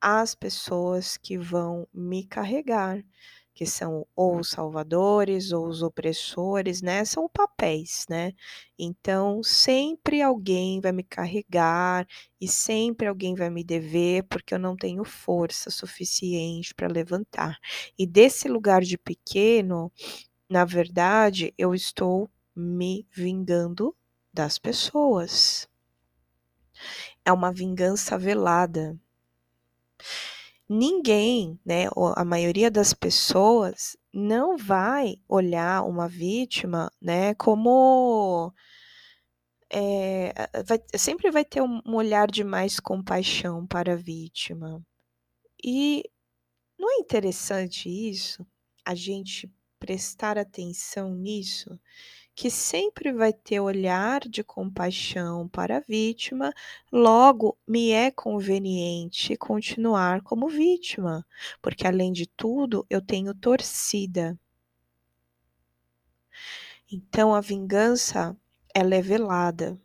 as 0.00 0.34
pessoas 0.34 1.18
que 1.18 1.36
vão 1.36 1.86
me 1.92 2.24
carregar, 2.24 3.04
que 3.56 3.64
são 3.64 4.06
ou 4.14 4.38
os 4.38 4.50
salvadores 4.50 5.50
ou 5.50 5.66
os 5.66 5.82
opressores, 5.82 6.82
né? 6.82 7.06
São 7.06 7.26
papéis, 7.26 8.04
né? 8.06 8.34
Então, 8.78 9.42
sempre 9.42 10.20
alguém 10.20 10.78
vai 10.78 10.92
me 10.92 11.02
carregar 11.02 12.06
e 12.38 12.46
sempre 12.46 13.06
alguém 13.08 13.34
vai 13.34 13.48
me 13.48 13.64
dever, 13.64 14.24
porque 14.24 14.52
eu 14.52 14.58
não 14.58 14.76
tenho 14.76 15.04
força 15.04 15.70
suficiente 15.70 16.74
para 16.74 16.86
levantar. 16.86 17.56
E 17.98 18.06
desse 18.06 18.46
lugar 18.46 18.82
de 18.82 18.98
pequeno, 18.98 19.90
na 20.50 20.66
verdade, 20.66 21.54
eu 21.56 21.74
estou 21.74 22.28
me 22.54 23.06
vingando 23.10 23.96
das 24.34 24.58
pessoas. 24.58 25.66
É 27.24 27.32
uma 27.32 27.50
vingança 27.50 28.18
velada 28.18 29.00
ninguém, 30.68 31.58
né, 31.64 31.86
a 32.16 32.24
maioria 32.24 32.70
das 32.70 32.92
pessoas 32.92 33.96
não 34.12 34.56
vai 34.56 35.16
olhar 35.28 35.84
uma 35.84 36.08
vítima, 36.08 36.90
né, 37.00 37.34
como 37.34 38.52
é, 39.70 40.32
vai, 40.66 40.80
sempre 40.96 41.30
vai 41.30 41.44
ter 41.44 41.62
um, 41.62 41.80
olhar 41.94 42.30
de 42.30 42.44
mais 42.44 42.80
compaixão 42.80 43.66
para 43.66 43.94
a 43.94 43.96
vítima. 43.96 44.84
E 45.64 46.04
não 46.78 46.90
é 46.90 47.00
interessante 47.00 47.88
isso? 47.88 48.46
A 48.84 48.94
gente 48.94 49.50
prestar 49.78 50.38
atenção 50.38 51.14
nisso? 51.14 51.78
Que 52.36 52.50
sempre 52.50 53.14
vai 53.14 53.32
ter 53.32 53.60
olhar 53.60 54.20
de 54.20 54.44
compaixão 54.44 55.48
para 55.48 55.78
a 55.78 55.80
vítima, 55.80 56.52
logo 56.92 57.56
me 57.66 57.92
é 57.92 58.10
conveniente 58.10 59.34
continuar 59.38 60.20
como 60.20 60.46
vítima, 60.46 61.26
porque 61.62 61.86
além 61.86 62.12
de 62.12 62.26
tudo 62.26 62.86
eu 62.90 63.00
tenho 63.00 63.34
torcida. 63.34 64.38
Então 66.92 67.34
a 67.34 67.40
vingança 67.40 68.36
ela 68.74 68.94
é 68.94 69.00
velada. 69.00 69.80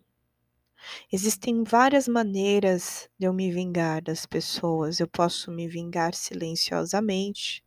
Existem 1.10 1.64
várias 1.64 2.06
maneiras 2.06 3.10
de 3.18 3.28
eu 3.28 3.34
me 3.34 3.50
vingar 3.50 4.02
das 4.02 4.26
pessoas. 4.26 5.00
Eu 5.00 5.08
posso 5.08 5.50
me 5.52 5.70
vingar 5.70 6.14
silenciosamente, 6.14 7.64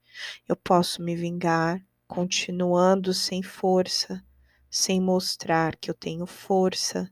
eu 0.47 0.55
posso 0.55 1.01
me 1.01 1.17
vingar 1.17 1.83
continuando 2.07 3.15
sem 3.15 3.43
força, 3.43 4.23
sem 4.75 5.01
mostrar 5.01 5.77
que 5.77 5.89
eu 5.89 5.95
tenho 5.95 6.27
força. 6.27 7.09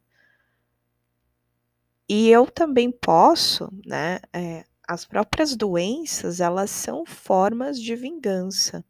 E 2.09 2.28
eu 2.28 2.45
também 2.50 2.90
posso, 2.90 3.69
né? 3.87 4.19
É, 4.33 4.64
as 4.87 5.04
próprias 5.04 5.54
doenças, 5.54 6.40
elas 6.40 6.71
são 6.71 7.07
formas 7.07 7.81
de 7.81 7.95
vingança. 7.95 8.85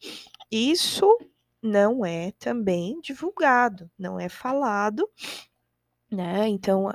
Isso 0.50 1.06
não 1.62 2.02
é 2.04 2.32
também 2.32 2.98
divulgado, 3.02 3.90
não 3.98 4.18
é 4.18 4.30
falado, 4.30 5.06
né? 6.10 6.48
Então, 6.48 6.90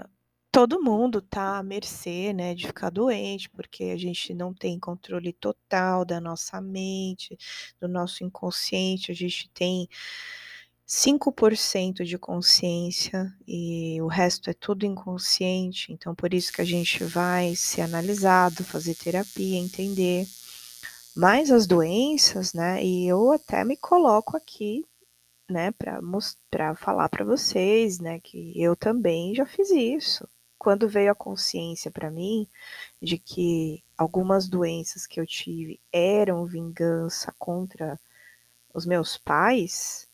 todo 0.52 0.82
mundo 0.82 1.22
tá 1.22 1.60
à 1.60 1.64
mercê, 1.64 2.34
né, 2.34 2.56
de 2.56 2.66
ficar 2.66 2.90
doente, 2.90 3.52
porque 3.52 3.86
a 3.86 3.98
gente 3.98 4.34
não 4.34 4.52
tem 4.52 4.80
controle 4.80 5.32
total 5.32 6.04
da 6.04 6.20
nossa 6.20 6.60
mente, 6.60 7.38
do 7.80 7.88
nosso 7.88 8.24
inconsciente, 8.24 9.12
a 9.12 9.16
gente 9.16 9.48
tem 9.52 9.88
5% 10.88 12.06
de 12.06 12.18
consciência 12.18 13.34
e 13.46 14.02
o 14.02 14.08
resto 14.08 14.50
é 14.50 14.54
tudo 14.54 14.86
inconsciente, 14.86 15.92
então 15.92 16.16
por 16.16 16.34
isso 16.34 16.54
que 16.54 16.62
a 16.62 16.66
gente 16.66 17.04
vai 17.04 17.56
ser 17.58 17.82
analisado, 17.82 18.64
fazer 18.64 18.96
terapia, 18.96 19.60
entender 19.60 20.26
mais 21.16 21.52
as 21.52 21.68
doenças, 21.68 22.54
né? 22.54 22.82
E 22.84 23.06
eu 23.08 23.32
até 23.34 23.66
me 23.66 23.76
coloco 23.76 24.38
aqui, 24.38 24.86
né, 25.50 25.74
para 26.50 26.76
falar 26.76 27.10
para 27.10 27.26
vocês, 27.26 28.00
né, 28.00 28.20
que 28.22 28.54
eu 28.62 28.76
também 28.76 29.36
já 29.36 29.46
fiz 29.46 29.70
isso. 29.72 30.28
Quando 30.58 30.88
veio 30.90 31.12
a 31.12 31.16
consciência 31.16 31.92
para 31.92 32.10
mim 32.10 32.48
de 33.02 33.18
que 33.18 33.84
algumas 33.98 34.48
doenças 34.48 35.06
que 35.06 35.20
eu 35.20 35.26
tive 35.26 35.80
eram 35.92 36.46
vingança 36.46 37.34
contra 37.38 38.00
os 38.74 38.86
meus 38.86 39.18
pais, 39.18 40.07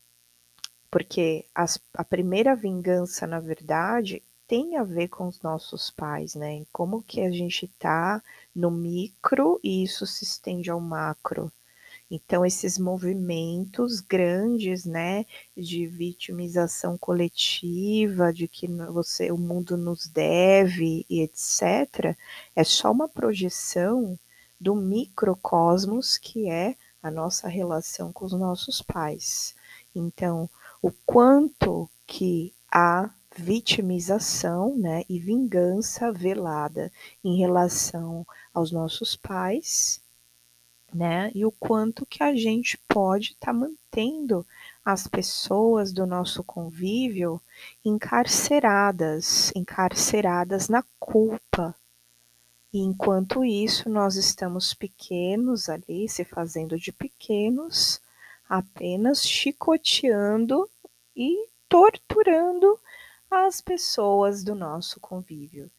porque 0.94 1.44
as, 1.52 1.76
a 1.92 2.04
primeira 2.04 2.54
vingança, 2.54 3.26
na 3.26 3.40
verdade, 3.40 4.22
tem 4.46 4.76
a 4.76 4.84
ver 4.84 5.08
com 5.08 5.26
os 5.26 5.42
nossos 5.42 5.90
pais, 5.90 6.36
né? 6.36 6.64
Como 6.72 7.02
que 7.02 7.20
a 7.22 7.32
gente 7.32 7.66
tá 7.80 8.22
no 8.54 8.70
micro 8.70 9.58
e 9.64 9.82
isso 9.82 10.06
se 10.06 10.22
estende 10.22 10.70
ao 10.70 10.78
macro. 10.78 11.50
Então, 12.08 12.46
esses 12.46 12.78
movimentos 12.78 14.00
grandes, 14.00 14.84
né, 14.84 15.26
de 15.56 15.84
vitimização 15.84 16.96
coletiva, 16.96 18.32
de 18.32 18.46
que 18.46 18.68
você, 18.68 19.32
o 19.32 19.36
mundo 19.36 19.76
nos 19.76 20.06
deve 20.06 21.04
e 21.10 21.22
etc., 21.22 22.16
é 22.54 22.62
só 22.62 22.92
uma 22.92 23.08
projeção 23.08 24.16
do 24.60 24.76
microcosmos 24.76 26.16
que 26.16 26.48
é 26.48 26.76
a 27.02 27.10
nossa 27.10 27.48
relação 27.48 28.12
com 28.12 28.26
os 28.26 28.32
nossos 28.32 28.80
pais. 28.80 29.56
Então, 29.92 30.48
o 30.84 30.92
quanto 31.06 31.88
que 32.06 32.52
há 32.70 33.08
vitimização 33.34 34.76
né, 34.76 35.02
e 35.08 35.18
vingança 35.18 36.12
velada 36.12 36.92
em 37.24 37.38
relação 37.38 38.26
aos 38.52 38.70
nossos 38.70 39.16
pais, 39.16 40.02
né, 40.92 41.32
e 41.34 41.42
o 41.46 41.50
quanto 41.50 42.04
que 42.04 42.22
a 42.22 42.36
gente 42.36 42.78
pode 42.86 43.28
estar 43.32 43.46
tá 43.46 43.52
mantendo 43.54 44.46
as 44.84 45.06
pessoas 45.06 45.90
do 45.90 46.04
nosso 46.04 46.44
convívio 46.44 47.40
encarceradas, 47.82 49.50
encarceradas 49.56 50.68
na 50.68 50.84
culpa. 51.00 51.74
E 52.70 52.80
enquanto 52.80 53.42
isso, 53.42 53.88
nós 53.88 54.16
estamos 54.16 54.74
pequenos 54.74 55.70
ali, 55.70 56.10
se 56.10 56.26
fazendo 56.26 56.78
de 56.78 56.92
pequenos, 56.92 58.02
apenas 58.46 59.26
chicoteando 59.26 60.68
e 61.16 61.48
torturando 61.68 62.78
as 63.30 63.60
pessoas 63.60 64.44
do 64.44 64.54
nosso 64.54 65.00
convívio. 65.00 65.70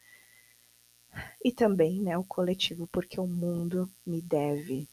E 1.43 1.51
também, 1.51 2.01
né, 2.01 2.17
o 2.17 2.23
coletivo, 2.23 2.87
porque 2.87 3.19
o 3.19 3.27
mundo 3.27 3.89
me 4.05 4.21
deve, 4.21 4.87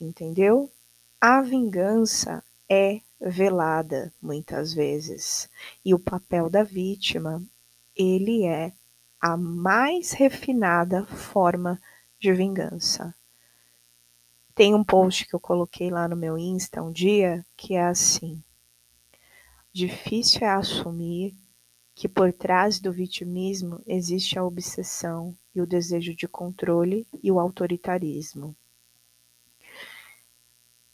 entendeu? 0.00 0.70
A 1.20 1.42
vingança 1.42 2.42
é 2.68 3.00
velada 3.20 4.12
muitas 4.20 4.72
vezes, 4.72 5.48
e 5.84 5.94
o 5.94 5.98
papel 5.98 6.48
da 6.48 6.62
vítima, 6.62 7.42
ele 7.94 8.44
é 8.44 8.72
a 9.20 9.36
mais 9.36 10.12
refinada 10.12 11.04
forma 11.06 11.80
de 12.20 12.32
vingança. 12.32 13.14
Tem 14.54 14.74
um 14.74 14.84
post 14.84 15.26
que 15.26 15.34
eu 15.34 15.40
coloquei 15.40 15.90
lá 15.90 16.08
no 16.08 16.16
meu 16.16 16.38
Insta 16.38 16.82
um 16.82 16.92
dia 16.92 17.44
que 17.56 17.74
é 17.74 17.84
assim: 17.84 18.42
Difícil 19.76 20.40
é 20.40 20.48
assumir 20.48 21.34
que 21.94 22.08
por 22.08 22.32
trás 22.32 22.80
do 22.80 22.90
vitimismo 22.90 23.82
existe 23.86 24.38
a 24.38 24.42
obsessão 24.42 25.36
e 25.54 25.60
o 25.60 25.66
desejo 25.66 26.14
de 26.14 26.26
controle 26.26 27.06
e 27.22 27.30
o 27.30 27.38
autoritarismo. 27.38 28.56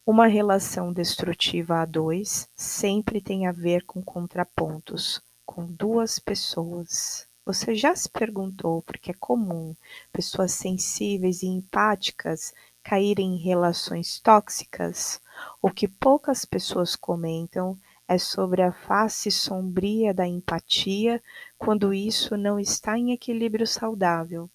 Uma 0.05 0.27
relação 0.27 0.93
destrutiva 0.93 1.81
a 1.81 1.85
dois 1.85 2.49
sempre 2.57 3.21
tem 3.21 3.47
a 3.47 3.53
ver 3.53 3.85
com 3.85 4.03
contrapontos, 4.03 5.23
com 5.47 5.65
duas 5.65 6.19
pessoas. 6.19 7.25
Você 7.47 7.77
já 7.77 7.95
se 7.95 8.09
perguntou 8.09 8.83
porque 8.83 9.13
é 9.13 9.15
comum 9.15 9.77
pessoas 10.13 10.55
sensíveis 10.55 11.45
e 11.45 11.47
empáticas 11.47 12.53
caírem 12.83 13.37
em 13.37 13.39
relações 13.39 14.19
tóxicas? 14.19 15.21
O 15.63 15.71
que 15.71 15.87
poucas 15.87 16.45
pessoas 16.45 16.97
comentam 16.97 17.79
é 18.13 18.19
sobre 18.19 18.61
a 18.61 18.71
face 18.71 19.31
sombria 19.31 20.13
da 20.13 20.27
empatia 20.27 21.23
quando 21.57 21.95
isso 21.95 22.37
não 22.37 22.61
está 22.61 22.99
em 22.99 23.11
equilíbrio 23.11 23.67
saudável. 23.67 24.51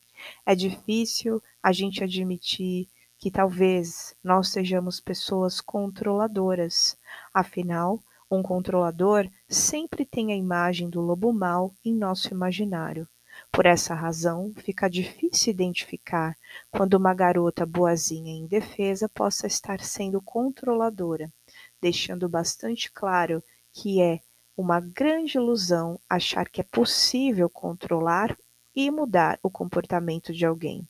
É 0.46 0.54
difícil 0.54 1.42
a 1.62 1.72
gente 1.72 2.04
admitir 2.04 2.88
que 3.18 3.32
talvez 3.32 4.16
nós 4.24 4.50
sejamos 4.50 5.00
pessoas 5.00 5.60
controladoras. 5.60 6.96
Afinal, 7.34 8.00
um 8.30 8.44
controlador 8.44 9.28
sempre 9.50 10.06
tem 10.06 10.32
a 10.32 10.36
imagem 10.36 10.88
do 10.88 11.02
lobo 11.02 11.34
mau 11.34 11.74
em 11.84 11.96
nosso 11.96 12.32
imaginário. 12.32 13.08
Por 13.52 13.66
essa 13.66 13.96
razão, 13.96 14.54
fica 14.58 14.88
difícil 14.88 15.52
identificar 15.52 16.38
quando 16.70 16.94
uma 16.94 17.16
garota 17.16 17.66
boazinha 17.66 18.34
e 18.34 18.38
indefesa 18.38 19.10
possa 19.10 19.48
estar 19.48 19.80
sendo 19.80 20.22
controladora, 20.22 21.32
deixando 21.82 22.28
bastante 22.28 22.92
claro 22.92 23.44
que 23.74 24.02
é 24.02 24.20
uma 24.56 24.80
grande 24.80 25.38
ilusão 25.38 26.00
achar 26.10 26.50
que 26.50 26.62
é 26.62 26.64
possível 26.64 27.50
controlar 27.50 28.38
e 28.76 28.90
mudar 28.90 29.40
o 29.44 29.50
comportamento 29.50 30.34
de 30.34 30.46
alguém. 30.46 30.88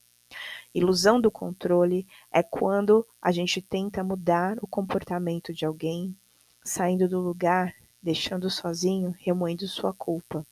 Ilusão 0.74 1.20
do 1.20 1.30
controle 1.30 2.06
é 2.30 2.42
quando 2.42 3.06
a 3.20 3.32
gente 3.32 3.60
tenta 3.60 4.04
mudar 4.04 4.58
o 4.62 4.66
comportamento 4.66 5.52
de 5.52 5.64
alguém, 5.64 6.14
saindo 6.64 7.08
do 7.08 7.20
lugar, 7.20 7.74
deixando 8.02 8.50
sozinho, 8.50 9.14
remoendo 9.18 9.66
sua 9.66 9.92
culpa. 9.92 10.46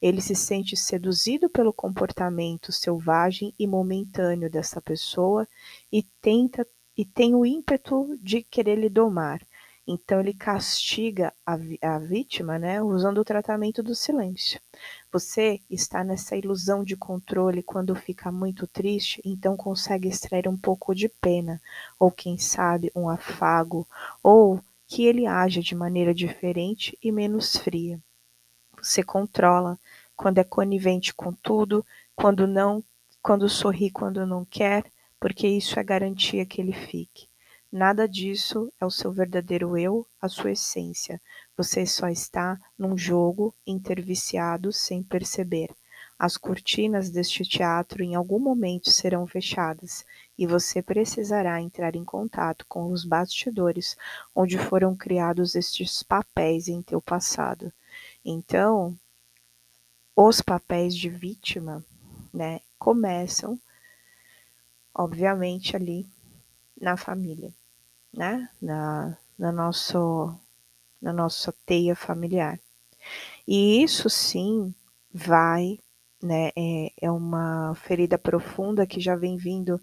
Ele 0.00 0.20
se 0.20 0.34
sente 0.34 0.76
seduzido 0.76 1.48
pelo 1.48 1.72
comportamento 1.72 2.70
selvagem 2.72 3.54
e 3.58 3.66
momentâneo 3.66 4.50
dessa 4.50 4.80
pessoa 4.80 5.48
e 5.90 6.02
tenta 6.20 6.66
e 6.96 7.04
tem 7.04 7.34
o 7.34 7.46
ímpeto 7.46 8.18
de 8.20 8.42
querer 8.42 8.76
lhe 8.76 8.88
domar. 8.88 9.40
Então 9.86 10.20
ele 10.20 10.32
castiga 10.32 11.32
a, 11.44 11.58
a 11.82 11.98
vítima, 11.98 12.58
né, 12.58 12.80
usando 12.80 13.18
o 13.18 13.24
tratamento 13.24 13.82
do 13.82 13.94
silêncio. 13.94 14.60
Você 15.10 15.60
está 15.68 16.04
nessa 16.04 16.36
ilusão 16.36 16.84
de 16.84 16.96
controle 16.96 17.62
quando 17.62 17.94
fica 17.94 18.30
muito 18.30 18.66
triste, 18.66 19.20
então 19.24 19.56
consegue 19.56 20.08
extrair 20.08 20.46
um 20.48 20.56
pouco 20.56 20.94
de 20.94 21.08
pena, 21.08 21.60
ou 21.98 22.10
quem 22.10 22.38
sabe 22.38 22.92
um 22.94 23.08
afago, 23.08 23.86
ou 24.22 24.60
que 24.86 25.04
ele 25.04 25.26
haja 25.26 25.60
de 25.60 25.74
maneira 25.74 26.14
diferente 26.14 26.96
e 27.02 27.10
menos 27.10 27.56
fria. 27.56 27.98
Você 28.80 29.02
controla 29.02 29.78
quando 30.14 30.38
é 30.38 30.44
conivente 30.44 31.12
com 31.12 31.32
tudo, 31.32 31.84
quando 32.14 32.46
não, 32.46 32.84
quando 33.20 33.48
sorri 33.48 33.90
quando 33.90 34.26
não 34.26 34.44
quer, 34.44 34.84
porque 35.18 35.48
isso 35.48 35.78
é 35.78 35.82
garantia 35.82 36.46
que 36.46 36.60
ele 36.60 36.72
fique. 36.72 37.31
Nada 37.74 38.06
disso 38.06 38.70
é 38.78 38.84
o 38.84 38.90
seu 38.90 39.10
verdadeiro 39.10 39.78
eu, 39.78 40.06
a 40.20 40.28
sua 40.28 40.50
essência. 40.50 41.18
Você 41.56 41.86
só 41.86 42.06
está 42.06 42.60
num 42.78 42.98
jogo 42.98 43.54
interviciado 43.66 44.70
sem 44.74 45.02
perceber. 45.02 45.70
As 46.18 46.36
cortinas 46.36 47.08
deste 47.08 47.44
teatro 47.44 48.02
em 48.02 48.14
algum 48.14 48.38
momento 48.38 48.90
serão 48.90 49.26
fechadas 49.26 50.04
e 50.36 50.46
você 50.46 50.82
precisará 50.82 51.62
entrar 51.62 51.96
em 51.96 52.04
contato 52.04 52.66
com 52.68 52.92
os 52.92 53.06
bastidores 53.06 53.96
onde 54.34 54.58
foram 54.58 54.94
criados 54.94 55.54
estes 55.54 56.02
papéis 56.02 56.68
em 56.68 56.82
teu 56.82 57.00
passado. 57.00 57.72
Então, 58.22 58.94
os 60.14 60.42
papéis 60.42 60.94
de 60.94 61.08
vítima, 61.08 61.82
né, 62.34 62.60
começam 62.78 63.58
obviamente 64.94 65.74
ali 65.74 66.06
na 66.78 66.98
família 66.98 67.50
né? 68.12 68.48
na, 68.60 69.16
na, 69.38 69.52
nosso, 69.52 70.34
na 71.00 71.12
nossa 71.12 71.54
teia 71.66 71.96
familiar. 71.96 72.58
E 73.46 73.82
isso 73.82 74.08
sim 74.10 74.74
vai, 75.12 75.78
né? 76.22 76.50
É, 76.56 76.92
é 77.02 77.10
uma 77.10 77.74
ferida 77.74 78.18
profunda 78.18 78.86
que 78.86 79.00
já 79.00 79.16
vem 79.16 79.36
vindo 79.36 79.80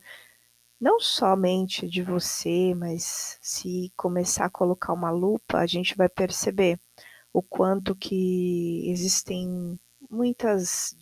não 0.79 0.99
somente 0.99 1.87
de 1.89 2.01
você, 2.01 2.73
mas 2.75 3.37
se 3.41 3.91
começar 3.97 4.45
a 4.45 4.49
colocar 4.49 4.93
uma 4.93 5.11
lupa, 5.11 5.57
a 5.59 5.65
gente 5.67 5.95
vai 5.95 6.07
perceber 6.07 6.79
o 7.33 7.41
quanto 7.41 7.95
que 7.95 8.89
existem 8.89 9.77
muitas 10.09 10.95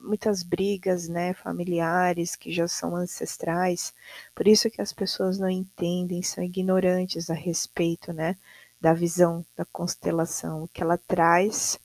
muitas 0.00 0.42
brigas, 0.42 1.08
né, 1.08 1.34
familiares 1.34 2.36
que 2.36 2.52
já 2.52 2.66
são 2.66 2.96
ancestrais. 2.96 3.92
Por 4.34 4.48
isso 4.48 4.70
que 4.70 4.80
as 4.80 4.92
pessoas 4.92 5.38
não 5.38 5.48
entendem, 5.48 6.22
são 6.22 6.42
ignorantes 6.42 7.30
a 7.30 7.34
respeito, 7.34 8.12
né, 8.12 8.36
da 8.80 8.92
visão 8.92 9.44
da 9.56 9.64
constelação, 9.66 10.68
que 10.72 10.82
ela 10.82 10.98
traz 10.98 11.78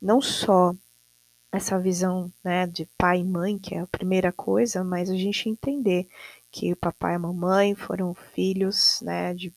não 0.00 0.20
só 0.20 0.74
essa 1.52 1.78
visão, 1.78 2.32
né, 2.44 2.66
de 2.66 2.86
pai 2.96 3.20
e 3.20 3.24
mãe, 3.24 3.58
que 3.58 3.74
é 3.74 3.80
a 3.80 3.86
primeira 3.86 4.32
coisa, 4.32 4.84
mas 4.84 5.10
a 5.10 5.16
gente 5.16 5.48
entender 5.48 6.08
que 6.50 6.72
o 6.72 6.76
papai 6.76 7.12
e 7.14 7.16
a 7.16 7.18
mamãe 7.18 7.74
foram 7.74 8.14
filhos, 8.14 9.00
né, 9.02 9.34
de 9.34 9.52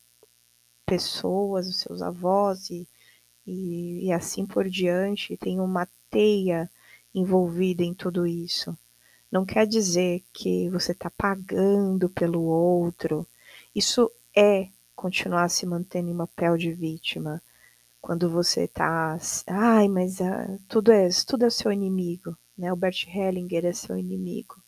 pessoas, 0.85 1.67
os 1.67 1.79
seus 1.79 2.01
avós 2.01 2.69
e, 2.69 2.87
e, 3.45 4.07
e 4.07 4.11
assim 4.11 4.45
por 4.45 4.67
diante, 4.69 5.37
tem 5.37 5.59
uma 5.59 5.87
teia 6.09 6.69
envolvida 7.13 7.83
em 7.83 7.93
tudo 7.93 8.25
isso. 8.25 8.77
Não 9.31 9.45
quer 9.45 9.65
dizer 9.65 10.23
que 10.31 10.69
você 10.69 10.91
está 10.91 11.09
pagando 11.09 12.09
pelo 12.09 12.41
outro. 12.43 13.27
Isso 13.75 14.11
é 14.35 14.69
continuar 14.95 15.49
se 15.49 15.65
mantendo 15.65 16.09
em 16.09 16.17
papel 16.17 16.57
de 16.57 16.71
vítima. 16.71 17.41
Quando 18.01 18.29
você 18.29 18.65
está, 18.65 19.17
ai, 19.47 19.87
mas 19.87 20.19
uh, 20.19 20.59
tudo 20.67 20.91
é 20.91 21.09
tudo 21.25 21.45
é 21.45 21.49
seu 21.49 21.71
inimigo, 21.71 22.37
né? 22.57 22.71
O 22.71 22.75
Bert 22.75 23.07
Hellinger 23.07 23.65
é 23.65 23.73
seu 23.73 23.97
inimigo. 23.97 24.61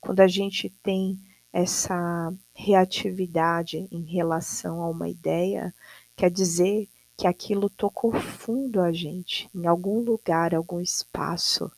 Quando 0.00 0.20
a 0.20 0.28
gente 0.28 0.68
tem 0.82 1.18
essa 1.52 2.32
reatividade 2.52 3.88
em 3.90 4.02
relação 4.02 4.82
a 4.82 4.88
uma 4.88 5.08
ideia, 5.08 5.74
quer 6.16 6.30
dizer 6.30 6.88
que 7.16 7.26
aquilo 7.26 7.70
tocou 7.70 8.12
fundo 8.12 8.80
a 8.80 8.92
gente, 8.92 9.48
em 9.54 9.66
algum 9.66 10.00
lugar, 10.00 10.54
algum 10.54 10.80
espaço 10.80 11.70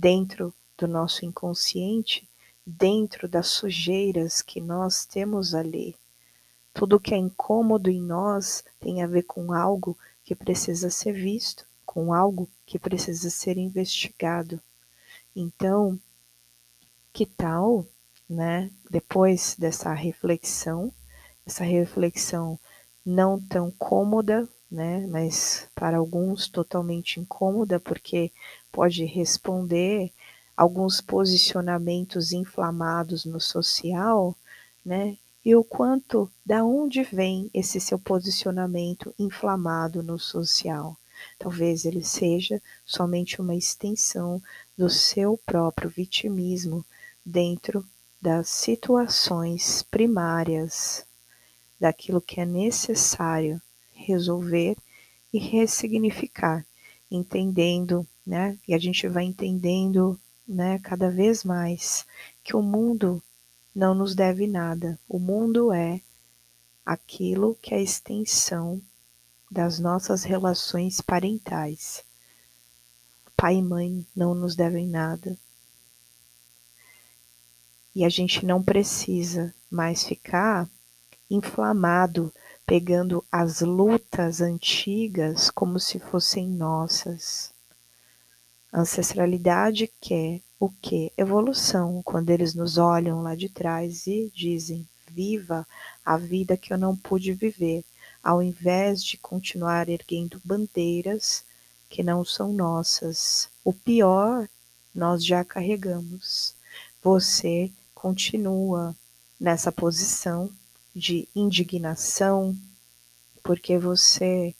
dentro 0.00 0.54
do 0.78 0.88
nosso 0.88 1.26
inconsciente, 1.26 2.26
dentro 2.64 3.28
das 3.28 3.48
sujeiras 3.48 4.40
que 4.40 4.58
nós 4.58 5.04
temos 5.04 5.54
ali. 5.54 5.94
Tudo 6.72 6.98
que 6.98 7.12
é 7.12 7.18
incômodo 7.18 7.90
em 7.90 8.00
nós 8.00 8.64
tem 8.80 9.02
a 9.02 9.06
ver 9.06 9.24
com 9.24 9.52
algo 9.52 9.98
que 10.24 10.34
precisa 10.34 10.88
ser 10.88 11.12
visto, 11.12 11.66
com 11.84 12.14
algo 12.14 12.48
que 12.64 12.78
precisa 12.78 13.28
ser 13.28 13.58
investigado. 13.58 14.58
Então, 15.36 16.00
que 17.12 17.26
tal, 17.26 17.86
né, 18.26 18.70
depois 18.88 19.54
dessa 19.58 19.92
reflexão, 19.92 20.90
essa 21.44 21.62
reflexão 21.62 22.58
não 23.04 23.38
tão 23.38 23.70
cômoda, 23.72 24.48
né, 24.70 25.06
mas 25.08 25.68
para 25.74 25.98
alguns 25.98 26.48
totalmente 26.48 27.18
incômoda, 27.18 27.80
porque 27.80 28.30
pode 28.70 29.04
responder 29.04 30.12
alguns 30.56 31.00
posicionamentos 31.00 32.32
inflamados 32.32 33.24
no 33.24 33.40
social, 33.40 34.36
né? 34.84 35.16
E 35.42 35.56
o 35.56 35.64
quanto, 35.64 36.30
da 36.44 36.62
onde 36.62 37.02
vem 37.02 37.50
esse 37.54 37.80
seu 37.80 37.98
posicionamento 37.98 39.14
inflamado 39.18 40.02
no 40.02 40.18
social? 40.18 40.96
Talvez 41.38 41.86
ele 41.86 42.04
seja 42.04 42.62
somente 42.84 43.40
uma 43.40 43.54
extensão 43.54 44.42
do 44.76 44.90
seu 44.90 45.38
próprio 45.46 45.88
vitimismo 45.88 46.84
dentro 47.24 47.86
das 48.20 48.50
situações 48.50 49.82
primárias, 49.82 51.06
daquilo 51.78 52.20
que 52.20 52.38
é 52.40 52.44
necessário 52.44 53.60
resolver 54.10 54.76
e 55.32 55.38
ressignificar, 55.38 56.66
entendendo, 57.10 58.06
né? 58.26 58.58
E 58.66 58.74
a 58.74 58.78
gente 58.78 59.06
vai 59.08 59.24
entendendo, 59.24 60.18
né, 60.46 60.78
cada 60.80 61.10
vez 61.10 61.44
mais 61.44 62.04
que 62.42 62.56
o 62.56 62.62
mundo 62.62 63.22
não 63.74 63.94
nos 63.94 64.14
deve 64.14 64.46
nada. 64.46 64.98
O 65.08 65.18
mundo 65.18 65.72
é 65.72 66.00
aquilo 66.84 67.56
que 67.62 67.74
é 67.74 67.78
a 67.78 67.82
extensão 67.82 68.82
das 69.50 69.78
nossas 69.78 70.24
relações 70.24 71.00
parentais. 71.00 72.04
Pai 73.36 73.56
e 73.56 73.62
mãe 73.62 74.06
não 74.14 74.34
nos 74.34 74.54
devem 74.54 74.86
nada. 74.86 75.38
E 77.94 78.04
a 78.04 78.08
gente 78.08 78.44
não 78.44 78.62
precisa 78.62 79.54
mais 79.70 80.04
ficar 80.04 80.68
inflamado 81.30 82.32
pegando 82.70 83.24
as 83.32 83.62
lutas 83.62 84.40
antigas 84.40 85.50
como 85.50 85.80
se 85.80 85.98
fossem 85.98 86.46
nossas. 86.46 87.52
A 88.72 88.82
ancestralidade 88.82 89.90
quer 90.00 90.40
o 90.56 90.70
que? 90.70 91.12
Evolução, 91.18 92.00
quando 92.04 92.30
eles 92.30 92.54
nos 92.54 92.78
olham 92.78 93.22
lá 93.22 93.34
de 93.34 93.48
trás 93.48 94.06
e 94.06 94.30
dizem: 94.32 94.88
viva 95.10 95.66
a 96.06 96.16
vida 96.16 96.56
que 96.56 96.72
eu 96.72 96.78
não 96.78 96.96
pude 96.96 97.32
viver, 97.32 97.84
ao 98.22 98.40
invés 98.40 99.02
de 99.02 99.18
continuar 99.18 99.88
erguendo 99.88 100.40
bandeiras 100.44 101.44
que 101.88 102.04
não 102.04 102.24
são 102.24 102.52
nossas. 102.52 103.48
O 103.64 103.72
pior 103.72 104.48
nós 104.94 105.24
já 105.24 105.44
carregamos. 105.44 106.54
Você 107.02 107.72
continua 107.96 108.94
nessa 109.40 109.72
posição 109.72 110.52
de 111.00 111.26
indignação, 111.34 112.54
porque 113.42 113.78
você 113.78 114.54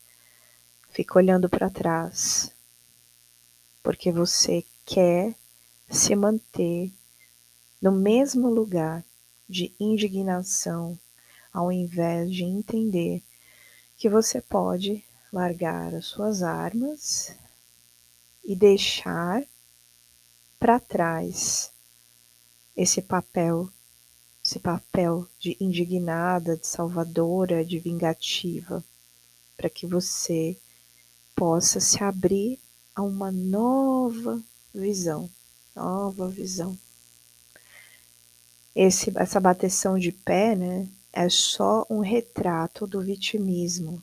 fica 0.88 1.18
olhando 1.18 1.50
para 1.50 1.68
trás, 1.68 2.50
porque 3.82 4.10
você 4.10 4.64
quer 4.86 5.36
se 5.90 6.16
manter 6.16 6.90
no 7.80 7.92
mesmo 7.92 8.48
lugar 8.48 9.04
de 9.46 9.70
indignação, 9.78 10.98
ao 11.52 11.70
invés 11.70 12.32
de 12.32 12.42
entender 12.42 13.22
que 13.98 14.08
você 14.08 14.40
pode 14.40 15.04
largar 15.30 15.94
as 15.94 16.06
suas 16.06 16.42
armas 16.42 17.36
e 18.42 18.56
deixar 18.56 19.44
para 20.58 20.80
trás 20.80 21.70
esse 22.74 23.02
papel, 23.02 23.70
esse 24.50 24.58
papel 24.58 25.28
de 25.38 25.56
indignada, 25.60 26.56
de 26.56 26.66
salvadora, 26.66 27.64
de 27.64 27.78
vingativa, 27.78 28.82
para 29.56 29.70
que 29.70 29.86
você 29.86 30.58
possa 31.36 31.78
se 31.78 32.02
abrir 32.02 32.58
a 32.92 33.00
uma 33.00 33.30
nova 33.30 34.42
visão, 34.74 35.30
nova 35.72 36.28
visão. 36.28 36.76
Esse, 38.74 39.12
essa 39.14 39.38
bateção 39.38 39.96
de 39.96 40.10
pé, 40.10 40.56
né, 40.56 40.88
é 41.12 41.28
só 41.28 41.86
um 41.88 42.00
retrato 42.00 42.88
do 42.88 43.00
vitimismo. 43.00 44.02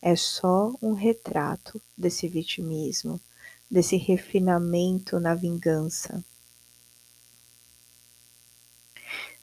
É 0.00 0.16
só 0.16 0.72
um 0.80 0.94
retrato 0.94 1.78
desse 1.94 2.26
vitimismo, 2.28 3.20
desse 3.70 3.96
refinamento 3.96 5.20
na 5.20 5.34
vingança. 5.34 6.24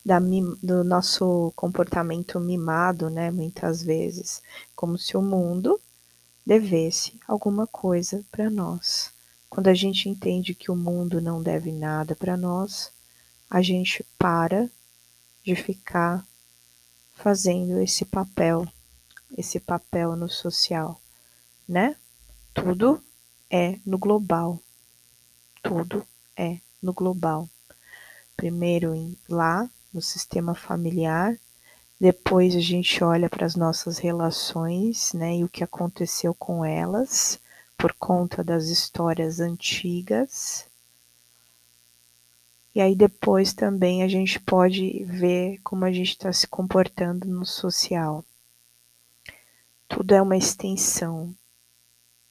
Da, 0.06 0.20
do 0.62 0.84
nosso 0.84 1.52
comportamento 1.56 2.40
mimado, 2.40 3.10
né, 3.10 3.32
muitas 3.32 3.82
vezes, 3.82 4.42
como 4.76 5.00
se 5.00 5.18
o 5.18 5.22
mundo 5.22 5.82
devesse 6.46 7.20
alguma 7.28 7.66
coisa 7.66 8.24
para 8.32 8.50
nós. 8.50 9.12
Quando 9.50 9.68
a 9.68 9.74
gente 9.74 10.08
entende 10.08 10.54
que 10.54 10.70
o 10.70 10.76
mundo 10.76 11.20
não 11.20 11.42
deve 11.42 11.72
nada 11.72 12.16
para 12.16 12.38
nós, 12.38 12.92
a 13.50 13.62
gente 13.62 14.06
para 14.18 14.70
de 15.44 15.56
ficar 15.56 16.24
fazendo 17.14 17.80
esse 17.80 18.06
papel, 18.06 18.68
esse 19.36 19.60
papel 19.60 20.16
no 20.16 20.30
social, 20.30 21.02
né? 21.68 21.96
Tudo 22.54 23.04
é 23.50 23.80
no 23.86 23.98
global. 23.98 24.62
Tudo 25.64 26.06
é 26.38 26.60
no 26.82 26.94
global. 26.94 27.50
Primeiro 28.36 28.94
lá 29.30 29.70
no 29.96 30.02
sistema 30.02 30.54
familiar, 30.54 31.40
depois 31.98 32.54
a 32.54 32.60
gente 32.60 33.02
olha 33.02 33.30
para 33.30 33.46
as 33.46 33.56
nossas 33.56 33.98
relações, 33.98 35.14
né, 35.14 35.38
e 35.38 35.44
o 35.46 35.50
que 35.50 35.64
aconteceu 35.64 36.36
com 36.36 36.66
elas 36.66 37.40
por 37.78 37.94
conta 37.94 38.44
das 38.44 38.66
histórias 38.66 39.40
antigas. 39.40 40.66
E 42.76 42.82
aí 42.82 42.94
depois 42.94 43.54
também 43.54 44.04
a 44.04 44.08
gente 44.10 44.38
pode 44.38 45.06
ver 45.06 45.62
como 45.64 45.86
a 45.86 45.92
gente 45.94 46.10
está 46.10 46.34
se 46.34 46.46
comportando 46.46 47.26
no 47.26 47.46
social. 47.46 48.24
Tudo 49.88 50.14
é 50.14 50.22
uma 50.22 50.36
extensão, 50.36 51.34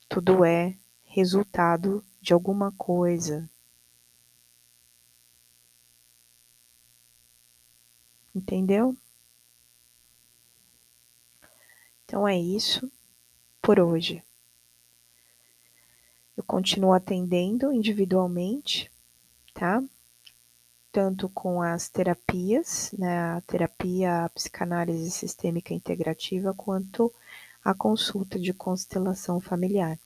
tudo 0.06 0.44
é 0.44 0.74
resultado 1.04 2.04
de 2.20 2.34
alguma 2.34 2.70
coisa. 2.72 3.48
Entendeu? 8.34 8.96
Então 12.04 12.26
é 12.26 12.38
isso 12.38 12.90
por 13.62 13.78
hoje. 13.78 14.22
Eu 16.36 16.42
continuo 16.42 16.92
atendendo 16.92 17.72
individualmente, 17.72 18.90
tá? 19.52 19.82
Tanto 20.90 21.28
com 21.28 21.62
as 21.62 21.88
terapias, 21.88 22.92
né, 22.98 23.36
a 23.36 23.40
terapia 23.42 24.24
a 24.24 24.28
psicanálise 24.28 25.10
sistêmica 25.10 25.72
integrativa, 25.72 26.52
quanto 26.52 27.12
a 27.64 27.72
consulta 27.72 28.38
de 28.38 28.52
constelação 28.52 29.40
familiar. 29.40 29.98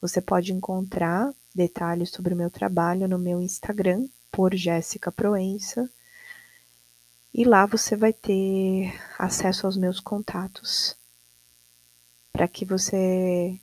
Você 0.00 0.20
pode 0.20 0.52
encontrar 0.52 1.32
detalhes 1.54 2.10
sobre 2.10 2.34
o 2.34 2.36
meu 2.36 2.50
trabalho 2.50 3.06
no 3.06 3.18
meu 3.18 3.40
Instagram, 3.40 4.06
por 4.30 4.54
Jéssica 4.54 5.10
Proença, 5.12 5.90
e 7.38 7.44
lá 7.44 7.66
você 7.66 7.94
vai 7.94 8.14
ter 8.14 8.98
acesso 9.18 9.66
aos 9.66 9.76
meus 9.76 10.00
contatos 10.00 10.96
para 12.32 12.48
que 12.48 12.64
você 12.64 13.60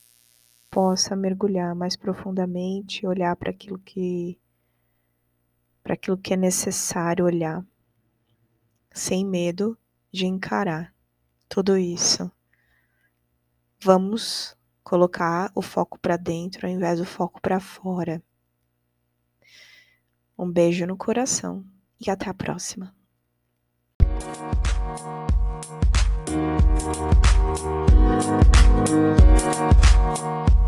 possa 0.70 1.16
mergulhar 1.16 1.74
mais 1.74 1.96
profundamente, 1.96 3.08
olhar 3.08 3.36
para 3.36 3.50
aquilo 3.50 3.80
que 3.80 4.40
para 5.82 5.96
aquilo 5.96 6.20
que 6.20 6.36
é 6.36 6.38
necessário 6.38 7.26
olhar, 7.26 7.66
sem 8.92 9.26
medo 9.26 9.76
de 10.12 10.28
encarar 10.28 10.94
tudo 11.50 11.76
isso. 11.76 12.32
Vamos 13.82 14.56
colocar 14.84 15.52
o 15.56 15.64
foco 15.64 15.98
para 15.98 16.16
dentro 16.16 16.68
ao 16.68 16.72
invés 16.72 17.00
do 17.00 17.06
foco 17.06 17.42
para 17.42 17.60
fora. 17.60 18.22
Um 20.38 20.50
beijo 20.52 20.86
no 20.86 20.96
coração 20.96 21.66
e 22.00 22.12
até 22.12 22.30
a 22.30 22.36
próxima. 22.36 22.96
Thank 26.84 27.24
you. 30.48 30.63